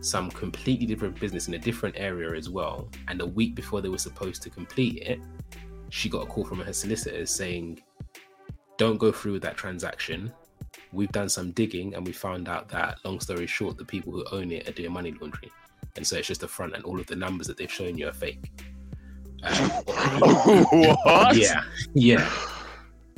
some 0.03 0.31
completely 0.31 0.87
different 0.87 1.19
business 1.19 1.49
in 1.49 1.55
a 1.55 1.59
different 1.59 1.95
area 1.99 2.37
as 2.37 2.51
well. 2.51 2.89
And 3.09 3.21
a 3.21 3.27
week 3.27 3.55
before 3.55 3.81
they 3.81 3.89
were 3.89 3.99
supposed 3.99 4.43
to 4.43 4.51
complete 4.51 4.99
it, 5.03 5.21
she 5.91 6.09
got 6.09 6.23
a 6.23 6.27
call 6.27 6.45
from 6.45 6.61
her 6.61 6.73
solicitors 6.73 7.31
saying, 7.31 7.81
Don't 8.79 8.99
go 8.99 9.13
through 9.13 9.33
with 9.33 9.43
that 9.43 9.57
transaction. 9.57 10.33
We've 10.93 11.13
done 11.13 11.29
some 11.29 11.53
digging 11.53 11.95
and 11.95 12.07
we 12.07 12.13
found 12.13 12.49
out 12.49 12.69
that, 12.71 12.99
long 13.05 13.21
story 13.21 13.47
short, 13.47 13.79
the 13.79 13.85
people 13.85 14.13
who 14.13 14.25
own 14.33 14.51
it 14.53 14.69
are 14.69 14.73
doing 14.73 14.93
money 14.93 15.15
laundering. 15.21 15.51
And 15.97 16.07
so 16.07 16.17
it's 16.17 16.29
just 16.29 16.43
a 16.43 16.49
front, 16.49 16.75
and 16.75 16.85
all 16.85 16.99
of 16.99 17.07
the 17.07 17.17
numbers 17.17 17.47
that 17.47 17.57
they've 17.57 17.71
shown 17.73 17.99
you 17.99 18.09
are 18.09 18.13
fake. 18.13 18.51
Um, 19.43 19.55
what? 21.05 21.37
yeah, 21.37 21.63
yeah. 21.95 22.31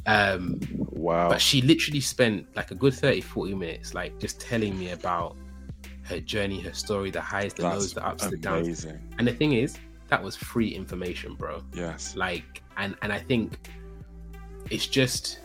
Um, 0.07 0.61
Wow. 1.05 1.29
but 1.29 1.41
she 1.41 1.61
literally 1.61 2.01
spent 2.01 2.47
like 2.57 2.71
a 2.71 2.75
good 2.75 2.95
30 2.95 3.21
40 3.21 3.55
minutes 3.55 3.93
like 3.93 4.19
just 4.19 4.41
telling 4.41 4.79
me 4.79 4.93
about 4.93 5.37
her 6.05 6.21
journey 6.21 6.61
her 6.61 6.73
story 6.73 7.11
the 7.11 7.21
highs 7.21 7.55
the 7.55 7.63
lows 7.63 7.95
the 7.95 8.07
ups 8.07 8.27
the 8.27 8.37
downs. 8.37 8.67
amazing. 8.67 9.15
and 9.19 9.27
the 9.27 9.33
thing 9.33 9.53
is 9.53 9.79
that 10.09 10.23
was 10.23 10.37
free 10.37 10.69
information 10.69 11.35
bro. 11.35 11.63
Yes. 11.73 12.15
like 12.17 12.63
and 12.77 12.95
and 13.03 13.13
i 13.13 13.19
think 13.19 13.59
it's 14.71 14.87
just 14.87 15.41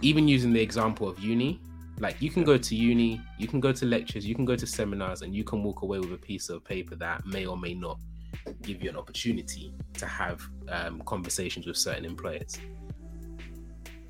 even 0.00 0.28
using 0.28 0.52
the 0.52 0.60
example 0.60 1.08
of 1.08 1.18
uni 1.18 1.60
like 1.98 2.20
you 2.22 2.30
can 2.30 2.44
go 2.44 2.56
to 2.56 2.74
uni 2.74 3.20
you 3.38 3.48
can 3.48 3.60
go 3.60 3.72
to 3.72 3.84
lectures 3.84 4.24
you 4.24 4.34
can 4.34 4.44
go 4.44 4.54
to 4.56 4.66
seminars 4.66 5.22
and 5.22 5.34
you 5.34 5.44
can 5.44 5.62
walk 5.62 5.82
away 5.82 5.98
with 5.98 6.12
a 6.12 6.18
piece 6.18 6.48
of 6.48 6.64
paper 6.64 6.94
that 6.94 7.24
may 7.26 7.44
or 7.44 7.56
may 7.56 7.74
not 7.74 7.98
give 8.62 8.82
you 8.82 8.90
an 8.90 8.96
opportunity 8.96 9.72
to 9.94 10.06
have 10.06 10.42
um, 10.68 11.00
conversations 11.02 11.66
with 11.66 11.76
certain 11.76 12.04
employers. 12.04 12.58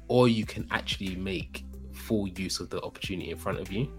Or 0.08 0.28
you 0.28 0.44
can 0.44 0.66
actually 0.70 1.16
make 1.16 1.64
full 1.92 2.28
use 2.28 2.60
of 2.60 2.70
the 2.70 2.80
opportunity 2.82 3.30
in 3.30 3.36
front 3.36 3.60
of 3.60 3.70
you 3.72 3.92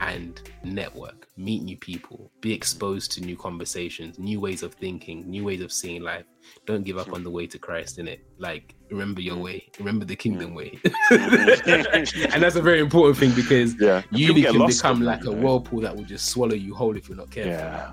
and 0.00 0.40
network, 0.64 1.28
meet 1.36 1.62
new 1.62 1.76
people, 1.76 2.30
be 2.40 2.52
exposed 2.52 3.12
to 3.12 3.20
new 3.20 3.36
conversations, 3.36 4.18
new 4.18 4.40
ways 4.40 4.62
of 4.62 4.74
thinking, 4.74 5.28
new 5.28 5.44
ways 5.44 5.60
of 5.60 5.72
seeing 5.72 6.02
life. 6.02 6.24
Don't 6.66 6.84
give 6.84 6.98
up 6.98 7.12
on 7.12 7.22
the 7.24 7.30
way 7.30 7.46
to 7.46 7.58
Christ 7.58 7.98
in 7.98 8.06
it. 8.08 8.24
Like 8.38 8.74
remember 8.90 9.20
your 9.20 9.36
way, 9.36 9.68
remember 9.78 10.04
the 10.04 10.16
kingdom 10.16 10.54
way. 10.54 10.78
and 11.10 12.42
that's 12.42 12.56
a 12.56 12.62
very 12.62 12.80
important 12.80 13.18
thing 13.18 13.32
because 13.34 13.74
Yeah. 13.80 14.02
get 14.10 14.52
can 14.52 14.66
become 14.66 15.00
like 15.02 15.24
you 15.24 15.32
a 15.32 15.34
whirlpool 15.34 15.80
that 15.80 15.96
will 15.96 16.04
just 16.04 16.26
swallow 16.26 16.54
you 16.54 16.74
whole 16.74 16.96
if 16.96 17.08
you're 17.08 17.16
not 17.18 17.30
careful. 17.30 17.52
Yeah. 17.52 17.90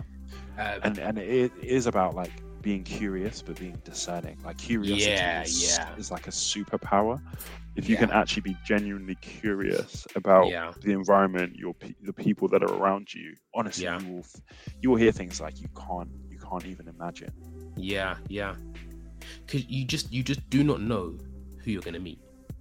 Um, 0.58 0.80
And 0.84 0.98
and 1.00 1.18
it 1.18 1.52
is 1.62 1.88
about 1.88 2.16
like 2.16 2.32
being 2.64 2.84
curious 2.84 3.44
but 3.44 3.60
being 3.60 3.80
discerning. 3.84 4.38
Like 4.44 4.58
curiosity 4.58 5.04
Yeah, 5.04 5.44
is, 5.44 5.62
yeah. 5.62 5.96
is 5.98 6.10
like 6.12 6.28
a 6.28 6.32
superpower. 6.32 7.22
If 7.76 7.90
you 7.90 7.96
Yeah. 7.96 8.00
can 8.02 8.12
actually 8.12 8.42
be 8.42 8.58
genuinely 8.66 9.16
curious 9.22 10.08
about 10.16 10.48
yeah, 10.50 10.74
the 10.82 10.92
environment, 10.94 11.56
your 11.56 11.74
pe- 11.76 11.94
the 12.02 12.14
people 12.14 12.48
that 12.50 12.64
are 12.64 12.74
around 12.74 13.14
you, 13.14 13.36
honestly, 13.54 13.86
you 13.86 14.14
will 14.14 14.26
you 14.82 14.90
will 14.90 14.98
hear 14.98 15.12
things 15.12 15.40
like 15.42 15.60
you 15.62 15.68
can't 15.88 16.10
you 16.30 16.38
can't 16.40 16.66
even 16.66 16.88
imagine. 16.88 17.32
yeah, 17.78 18.16
yeah. 18.30 18.56
Because 19.46 19.66
you 19.68 19.86
just 19.86 20.12
you 20.12 20.24
just 20.24 20.50
do 20.50 20.64
not 20.64 20.82
know 20.82 21.18
who 21.64 21.72
you're 21.72 21.82
gonna 21.82 22.00
meet. 22.00 22.20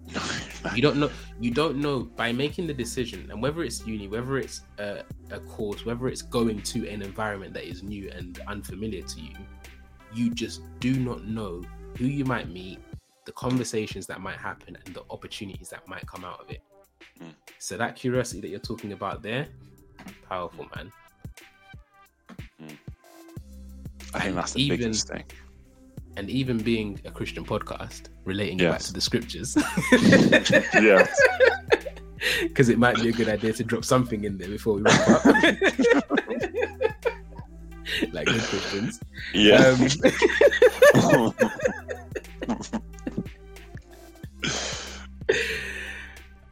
you 0.75 0.83
don't 0.83 0.97
know 0.97 1.11
you 1.41 1.51
don't 1.53 1.77
know 1.77 2.01
by 2.17 2.33
making 2.33 2.67
the 2.67 2.75
decision 2.75 3.29
and 3.31 3.41
whether 3.41 3.63
it's 3.63 3.87
uni 3.87 4.09
whether 4.09 4.37
it's 4.37 4.63
a, 4.79 5.05
a 5.31 5.39
course 5.41 5.87
whether 5.87 6.09
it's 6.09 6.23
going 6.23 6.61
to 6.63 6.89
an 6.89 7.03
environment 7.03 7.55
that 7.55 7.65
is 7.65 7.85
new 7.85 8.11
and 8.11 8.41
unfamiliar 8.49 9.03
to 9.03 9.21
you 9.21 9.31
you 10.15 10.31
just 10.31 10.63
do 10.81 10.95
not 10.99 11.25
know 11.27 11.63
who 11.99 12.07
you 12.07 12.25
might 12.25 12.49
meet 12.49 12.79
the 13.25 13.33
conversations 13.33 14.07
that 14.07 14.21
might 14.21 14.37
happen 14.37 14.77
and 14.85 14.95
the 14.95 15.03
opportunities 15.11 15.69
that 15.69 15.87
might 15.89 16.07
come 16.07 16.25
out 16.25 16.41
of 16.41 16.51
it 16.51 16.61
Mm. 17.21 17.35
so 17.59 17.77
that 17.77 17.95
curiosity 17.97 18.41
that 18.41 18.49
you're 18.49 18.59
talking 18.61 18.93
about 18.93 19.23
there 19.23 19.47
powerful 20.29 20.67
man 20.75 20.91
I 24.15 24.21
think 24.21 24.25
And 24.25 24.37
that's 24.37 24.53
the 24.55 24.63
even- 24.63 24.79
biggest 24.79 25.09
thing. 25.09 25.25
and 26.17 26.31
even 26.31 26.59
being 26.59 27.01
a 27.05 27.11
christian 27.11 27.45
podcast 27.45 28.09
relating 28.25 28.61
it 28.61 28.71
back 28.71 28.81
to 28.81 28.93
the 28.93 29.01
scriptures 29.01 29.57
Yeah. 30.81 31.07
because 32.43 32.69
it 32.71 32.79
might 32.79 32.97
be 32.97 33.09
a 33.09 33.13
good 33.13 33.29
idea 33.29 33.53
to 33.53 33.65
drop 33.65 33.85
something 33.85 34.25
in 34.25 34.39
there 34.39 34.49
before 34.49 34.75
we 34.75 34.83
wrap 34.83 35.09
up. 35.09 35.25
like 38.13 38.27
good 38.27 38.41
Christians. 38.43 39.01
Yeah. 39.35 39.77
Um, 40.95 41.33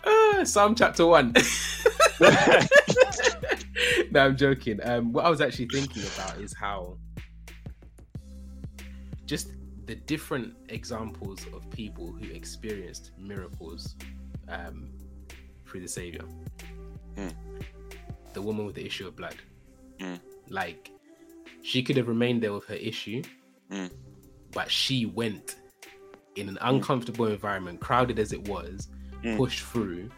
uh, 0.05 0.45
Psalm 0.45 0.75
chapter 0.75 1.07
one. 1.07 1.35
no, 4.11 4.21
I'm 4.27 4.37
joking. 4.37 4.81
Um, 4.83 5.13
what 5.13 5.25
I 5.25 5.31
was 5.31 5.41
actually 5.41 5.69
thinking 5.69 6.03
about 6.15 6.39
is 6.39 6.55
how 6.55 6.97
just 9.27 9.53
the 9.87 9.95
different 9.95 10.55
examples 10.69 11.47
of 11.55 11.69
people 11.71 12.13
who 12.13 12.31
experienced 12.31 13.13
miracles 13.19 13.97
um, 14.49 14.91
through 15.67 15.81
the 15.81 15.89
Savior. 15.89 16.25
Mm. 17.17 17.33
The 18.33 18.43
woman 18.43 18.67
with 18.67 18.75
the 18.75 18.85
issue 18.85 19.07
of 19.07 19.17
blood. 19.17 19.37
Mm. 19.99 20.21
Like, 20.49 20.91
she 21.63 21.83
could 21.83 21.97
have 21.97 22.09
remained 22.09 22.43
there 22.43 22.53
with 22.53 22.65
her 22.67 22.75
issue, 22.75 23.23
Mm. 23.71 23.91
but 24.53 24.71
she 24.71 25.07
went 25.07 25.57
in 26.37 26.49
an 26.49 26.59
uncomfortable 26.61 27.27
environment, 27.27 27.81
crowded 27.81 28.19
as 28.19 28.33
it 28.33 28.47
was, 28.49 28.89
Mm. 29.23 29.37
pushed 29.37 29.61
through. 29.65 30.09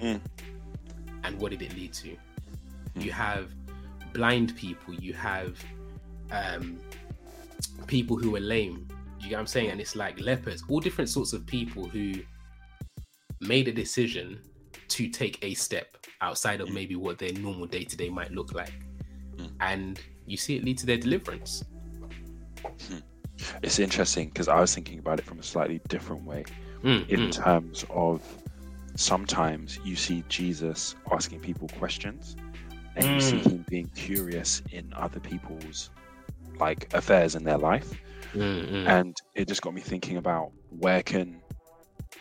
Mm. 0.00 0.20
And 1.24 1.38
what 1.40 1.50
did 1.50 1.62
it 1.62 1.74
lead 1.74 1.92
to? 1.94 2.16
You 2.96 3.12
have 3.12 3.50
blind 4.12 4.54
people, 4.56 4.94
you 4.94 5.12
have 5.14 5.58
um, 6.30 6.78
people 7.86 8.16
who 8.16 8.34
are 8.36 8.40
lame, 8.40 8.88
you 9.20 9.28
get 9.28 9.36
what 9.36 9.40
I'm 9.40 9.46
saying? 9.46 9.70
And 9.70 9.80
it's 9.80 9.94
like 9.96 10.18
lepers, 10.20 10.62
all 10.68 10.80
different 10.80 11.10
sorts 11.10 11.32
of 11.32 11.46
people 11.46 11.86
who 11.86 12.14
made 13.40 13.68
a 13.68 13.72
decision 13.72 14.40
to 14.88 15.08
take 15.08 15.38
a 15.42 15.54
step 15.54 15.96
outside 16.20 16.60
of 16.60 16.68
Mm. 16.68 16.74
maybe 16.74 16.96
what 16.96 17.18
their 17.18 17.32
normal 17.32 17.66
day 17.66 17.84
to 17.84 17.96
day 17.96 18.08
might 18.08 18.32
look 18.32 18.54
like. 18.54 18.72
Mm. 19.36 19.50
And 19.60 20.00
you 20.26 20.36
see 20.36 20.56
it 20.56 20.64
lead 20.64 20.78
to 20.78 20.86
their 20.86 20.96
deliverance. 20.96 21.64
It's 23.62 23.78
interesting 23.78 24.28
because 24.28 24.48
I 24.48 24.60
was 24.60 24.74
thinking 24.74 24.98
about 24.98 25.18
it 25.18 25.24
from 25.24 25.38
a 25.38 25.42
slightly 25.42 25.80
different 25.88 26.24
way 26.24 26.44
Mm, 26.84 27.06
in 27.08 27.18
mm, 27.18 27.30
terms 27.30 27.84
of 27.90 28.22
sometimes 28.96 29.78
you 29.84 29.96
see 29.96 30.24
Jesus 30.28 30.94
asking 31.12 31.40
people 31.40 31.68
questions 31.68 32.36
and 32.96 33.12
you 33.12 33.20
see 33.20 33.38
Mm. 33.38 33.42
him 33.42 33.64
being 33.68 33.90
curious 33.96 34.62
in 34.70 34.92
other 34.96 35.20
people's 35.20 35.90
like 36.60 36.88
affairs 36.94 37.34
in 37.34 37.44
their 37.44 37.58
life 37.58 37.92
mm, 38.34 38.70
mm. 38.70 38.86
and 38.86 39.16
it 39.34 39.48
just 39.48 39.62
got 39.62 39.74
me 39.74 39.80
thinking 39.80 40.16
about 40.16 40.52
where 40.70 41.02
can 41.02 41.42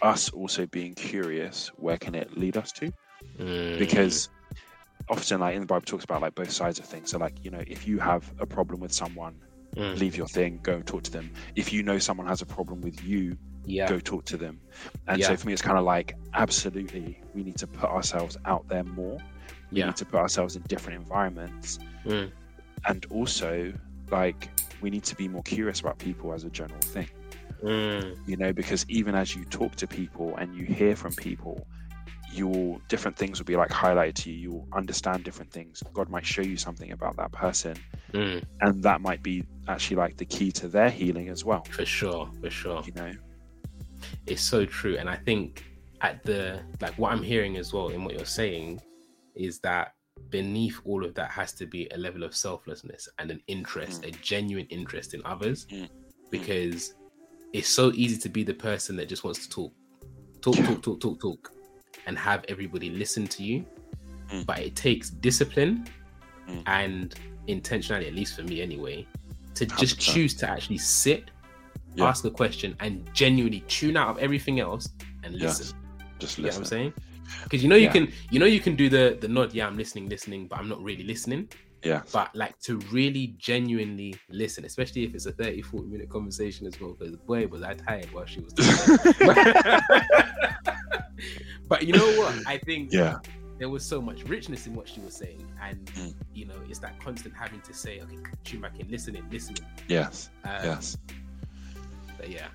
us 0.01 0.29
also 0.31 0.65
being 0.67 0.95
curious 0.95 1.69
where 1.77 1.97
can 1.97 2.15
it 2.15 2.37
lead 2.37 2.57
us 2.57 2.71
to 2.71 2.91
Mm, 3.39 3.77
because 3.77 4.29
often 5.09 5.39
like 5.41 5.55
in 5.55 5.61
the 5.61 5.67
bible 5.67 5.85
talks 5.85 6.03
about 6.03 6.21
like 6.21 6.35
both 6.35 6.51
sides 6.51 6.79
of 6.79 6.85
things. 6.85 7.11
So 7.11 7.17
like 7.17 7.43
you 7.43 7.51
know 7.51 7.63
if 7.67 7.87
you 7.87 7.99
have 7.99 8.31
a 8.39 8.45
problem 8.45 8.79
with 8.79 8.93
someone 8.93 9.41
mm, 9.75 9.99
leave 9.99 10.15
your 10.17 10.27
thing 10.27 10.59
go 10.63 10.73
and 10.75 10.85
talk 10.85 11.03
to 11.03 11.11
them. 11.11 11.31
If 11.55 11.73
you 11.73 11.83
know 11.83 11.99
someone 11.99 12.27
has 12.27 12.41
a 12.41 12.45
problem 12.45 12.81
with 12.81 13.01
you 13.01 13.37
yeah, 13.65 13.87
go 13.87 13.99
talk 13.99 14.25
to 14.25 14.37
them. 14.37 14.61
And 15.07 15.21
Yeah. 15.21 15.27
so 15.27 15.35
for 15.37 15.47
me 15.47 15.53
it's 15.53 15.61
kind 15.61 15.77
of 15.77 15.85
like 15.85 16.17
absolutely 16.35 17.21
we 17.33 17.43
need 17.43 17.57
to 17.57 17.67
put 17.67 17.89
ourselves 17.89 18.37
out 18.45 18.65
there 18.69 18.83
more. 18.83 19.21
We 19.75 19.81
yeah, 19.81 19.85
need 19.85 19.95
to 19.97 20.05
put 20.05 20.19
ourselves 20.19 20.55
in 20.55 20.63
different 20.63 20.99
environments. 20.99 21.79
Mm, 22.05 22.31
and 22.87 23.05
also 23.09 23.73
like 24.11 24.51
we 24.81 24.89
need 24.89 25.03
to 25.05 25.15
be 25.15 25.27
more 25.27 25.43
curious 25.43 25.79
about 25.79 25.99
people 25.99 26.33
as 26.33 26.43
a 26.43 26.49
general 26.49 26.81
thing. 26.81 27.09
Mm, 27.63 28.15
you 28.25 28.37
know 28.37 28.53
because 28.53 28.85
even 28.89 29.15
as 29.15 29.35
you 29.35 29.45
talk 29.45 29.75
to 29.75 29.87
people 29.87 30.35
and 30.37 30.55
you 30.55 30.65
hear 30.65 30.95
from 30.95 31.13
people 31.15 31.67
you'll 32.33 32.81
different 32.89 33.15
things 33.17 33.39
will 33.39 33.45
be 33.45 33.55
like 33.55 33.69
highlighted 33.69 34.15
to 34.15 34.31
you 34.31 34.37
you'll 34.37 34.67
understand 34.73 35.23
different 35.23 35.51
things 35.51 35.81
god 35.93 36.09
might 36.09 36.25
show 36.25 36.41
you 36.41 36.57
something 36.57 36.91
about 36.91 37.15
that 37.15 37.31
person 37.31 37.75
mm, 38.13 38.43
and 38.61 38.83
that 38.83 39.01
might 39.01 39.21
be 39.23 39.43
actually 39.67 39.97
like 39.97 40.15
the 40.17 40.25
key 40.25 40.51
to 40.51 40.67
their 40.67 40.89
healing 40.89 41.29
as 41.29 41.45
well 41.45 41.63
for 41.69 41.85
sure, 41.85 42.29
for 42.41 42.49
sure. 42.49 42.81
you 42.85 42.93
know 42.93 43.11
It's 44.27 44.41
so 44.41 44.65
true. 44.65 44.97
And 44.97 45.09
I 45.09 45.15
think 45.15 45.63
at 46.01 46.23
the 46.23 46.59
like 46.81 46.93
what 46.97 47.11
I'm 47.13 47.23
hearing 47.23 47.55
as 47.57 47.71
well 47.73 47.87
in 47.89 48.03
what 48.03 48.13
you're 48.15 48.25
saying 48.41 48.81
is 49.35 49.59
that 49.59 49.93
beneath 50.29 50.79
all 50.83 51.05
of 51.05 51.13
that 51.15 51.31
has 51.31 51.53
to 51.53 51.65
be 51.65 51.87
a 51.91 51.97
level 51.97 52.23
of 52.23 52.35
selflessness 52.35 53.07
and 53.19 53.31
an 53.31 53.41
interest, 53.47 54.03
a 54.05 54.11
genuine 54.11 54.67
interest 54.69 55.13
in 55.13 55.21
others. 55.25 55.65
Mm. 55.71 55.87
Because 56.29 56.93
it's 57.53 57.69
so 57.69 57.91
easy 57.93 58.17
to 58.17 58.29
be 58.29 58.43
the 58.43 58.53
person 58.53 58.95
that 58.97 59.07
just 59.07 59.23
wants 59.23 59.47
to 59.47 59.49
talk, 59.49 59.73
talk, 60.41 60.55
Yeah. 60.57 60.67
talk, 60.67 60.81
talk, 60.83 60.99
talk, 60.99 61.19
talk, 61.21 61.52
and 62.07 62.17
have 62.17 62.43
everybody 62.47 62.89
listen 62.89 63.27
to 63.27 63.43
you. 63.43 63.65
Mm. 64.31 64.45
But 64.45 64.59
it 64.59 64.75
takes 64.75 65.09
discipline 65.09 65.87
Mm. 66.49 66.63
and 66.65 67.15
intentionality, 67.47 68.07
at 68.07 68.13
least 68.15 68.35
for 68.35 68.43
me 68.43 68.61
anyway, 68.61 69.07
to 69.55 69.65
just 69.65 69.97
100%. 69.97 70.13
choose 70.13 70.33
to 70.35 70.49
actually 70.49 70.77
sit, 70.79 71.31
Yeah. 71.95 72.05
ask 72.09 72.25
a 72.25 72.29
question, 72.31 72.75
and 72.81 73.07
genuinely 73.13 73.61
tune 73.67 73.95
out 73.95 74.09
of 74.09 74.17
everything 74.17 74.59
else 74.59 74.89
and 75.23 75.35
listen. 75.35 75.75
just 76.19 76.37
You 76.37 76.43
know 76.43 76.49
what 76.49 76.57
I'm 76.57 76.65
saying? 76.65 76.93
Because 77.43 77.63
you 77.63 77.69
know 77.69 77.75
you 77.77 77.83
Yeah. 77.85 77.91
can 77.93 78.11
you 78.31 78.39
know 78.39 78.45
you 78.45 78.59
can 78.59 78.75
do 78.75 78.89
the 78.89 79.17
the 79.21 79.27
nod, 79.27 79.53
yeah, 79.53 79.67
I'm 79.67 79.77
listening, 79.77 80.09
listening, 80.09 80.47
but 80.47 80.59
I'm 80.59 80.67
not 80.67 80.81
really 80.83 81.03
listening. 81.03 81.47
yeah 81.85 82.01
But 82.11 82.33
like 82.35 82.57
to 82.67 82.77
really 82.91 83.35
genuinely 83.37 84.15
listen, 84.29 84.63
especially 84.65 85.03
if 85.03 85.13
it's 85.15 85.25
a 85.25 85.31
30, 85.31 85.61
40 85.61 85.87
minute 85.87 86.09
conversation 86.09 86.65
as 86.67 86.79
well, 86.79 86.93
because 86.97 87.15
boy 87.17 87.47
was 87.47 87.61
I 87.61 87.73
tired 87.73 88.09
while 88.13 88.25
she 88.25 88.39
was 88.41 88.53
but 91.73 91.87
you 91.87 91.93
know 91.93 92.05
what? 92.19 92.35
I 92.47 92.57
think 92.57 92.91
yeah 92.93 93.17
there 93.59 93.69
was 93.69 93.85
so 93.85 94.01
much 94.01 94.23
richness 94.23 94.65
in 94.67 94.73
what 94.75 94.87
she 94.89 94.99
was 95.01 95.15
saying. 95.15 95.47
And 95.61 95.85
Mm. 95.93 96.13
you 96.33 96.45
know, 96.45 96.55
it's 96.67 96.79
that 96.79 96.99
constant 96.99 97.33
having 97.35 97.61
to 97.61 97.73
say, 97.73 98.01
okay, 98.01 98.17
tune 98.43 98.61
back 98.61 98.79
in, 98.79 98.89
listening, 98.89 99.23
listening. 99.31 99.63
yes 99.87 100.29
Um, 100.43 100.51
yes 100.63 100.97
But 102.17 102.29
yeah. 102.29 102.47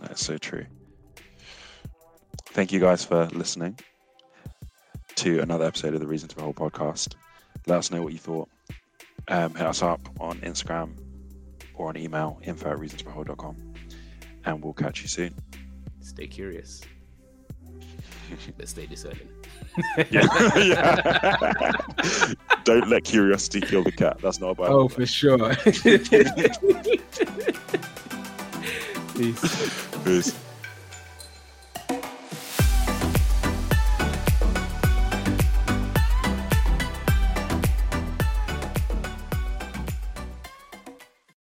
That's 0.00 0.24
so 0.24 0.38
true. 0.38 0.64
Thank 2.46 2.72
you 2.72 2.80
guys 2.80 3.04
for 3.04 3.26
listening 3.26 3.78
to 5.16 5.40
another 5.40 5.64
episode 5.66 5.94
of 5.94 6.00
the 6.00 6.06
Reason 6.06 6.28
to 6.28 6.36
Behold 6.36 6.56
podcast. 6.56 7.14
Let 7.66 7.78
us 7.78 7.90
know 7.90 8.02
what 8.02 8.12
you 8.12 8.18
thought. 8.18 8.48
Um, 9.28 9.54
hit 9.54 9.66
us 9.66 9.82
up 9.82 10.00
on 10.20 10.38
Instagram 10.38 10.96
or 11.74 11.88
on 11.88 11.96
email 11.96 12.40
info 12.44 12.70
at 12.70 12.78
reasonsbehold.com 12.78 13.69
and 14.44 14.62
we'll 14.62 14.72
catch 14.72 15.02
you 15.02 15.08
soon. 15.08 15.34
Stay 16.00 16.26
curious. 16.26 16.80
but 18.56 18.68
stay 18.68 18.86
discerning. 18.86 19.28
Yeah. 20.10 20.26
Don't 22.64 22.88
let 22.88 23.04
curiosity 23.04 23.60
kill 23.60 23.84
the 23.84 23.92
cat. 23.92 24.18
That's 24.20 24.40
not 24.40 24.50
a 24.50 24.54
Bible. 24.54 24.74
Oh, 24.74 24.88
for 24.88 25.06
sure. 25.06 25.54
Peace. 29.14 30.02
Peace. 30.04 30.49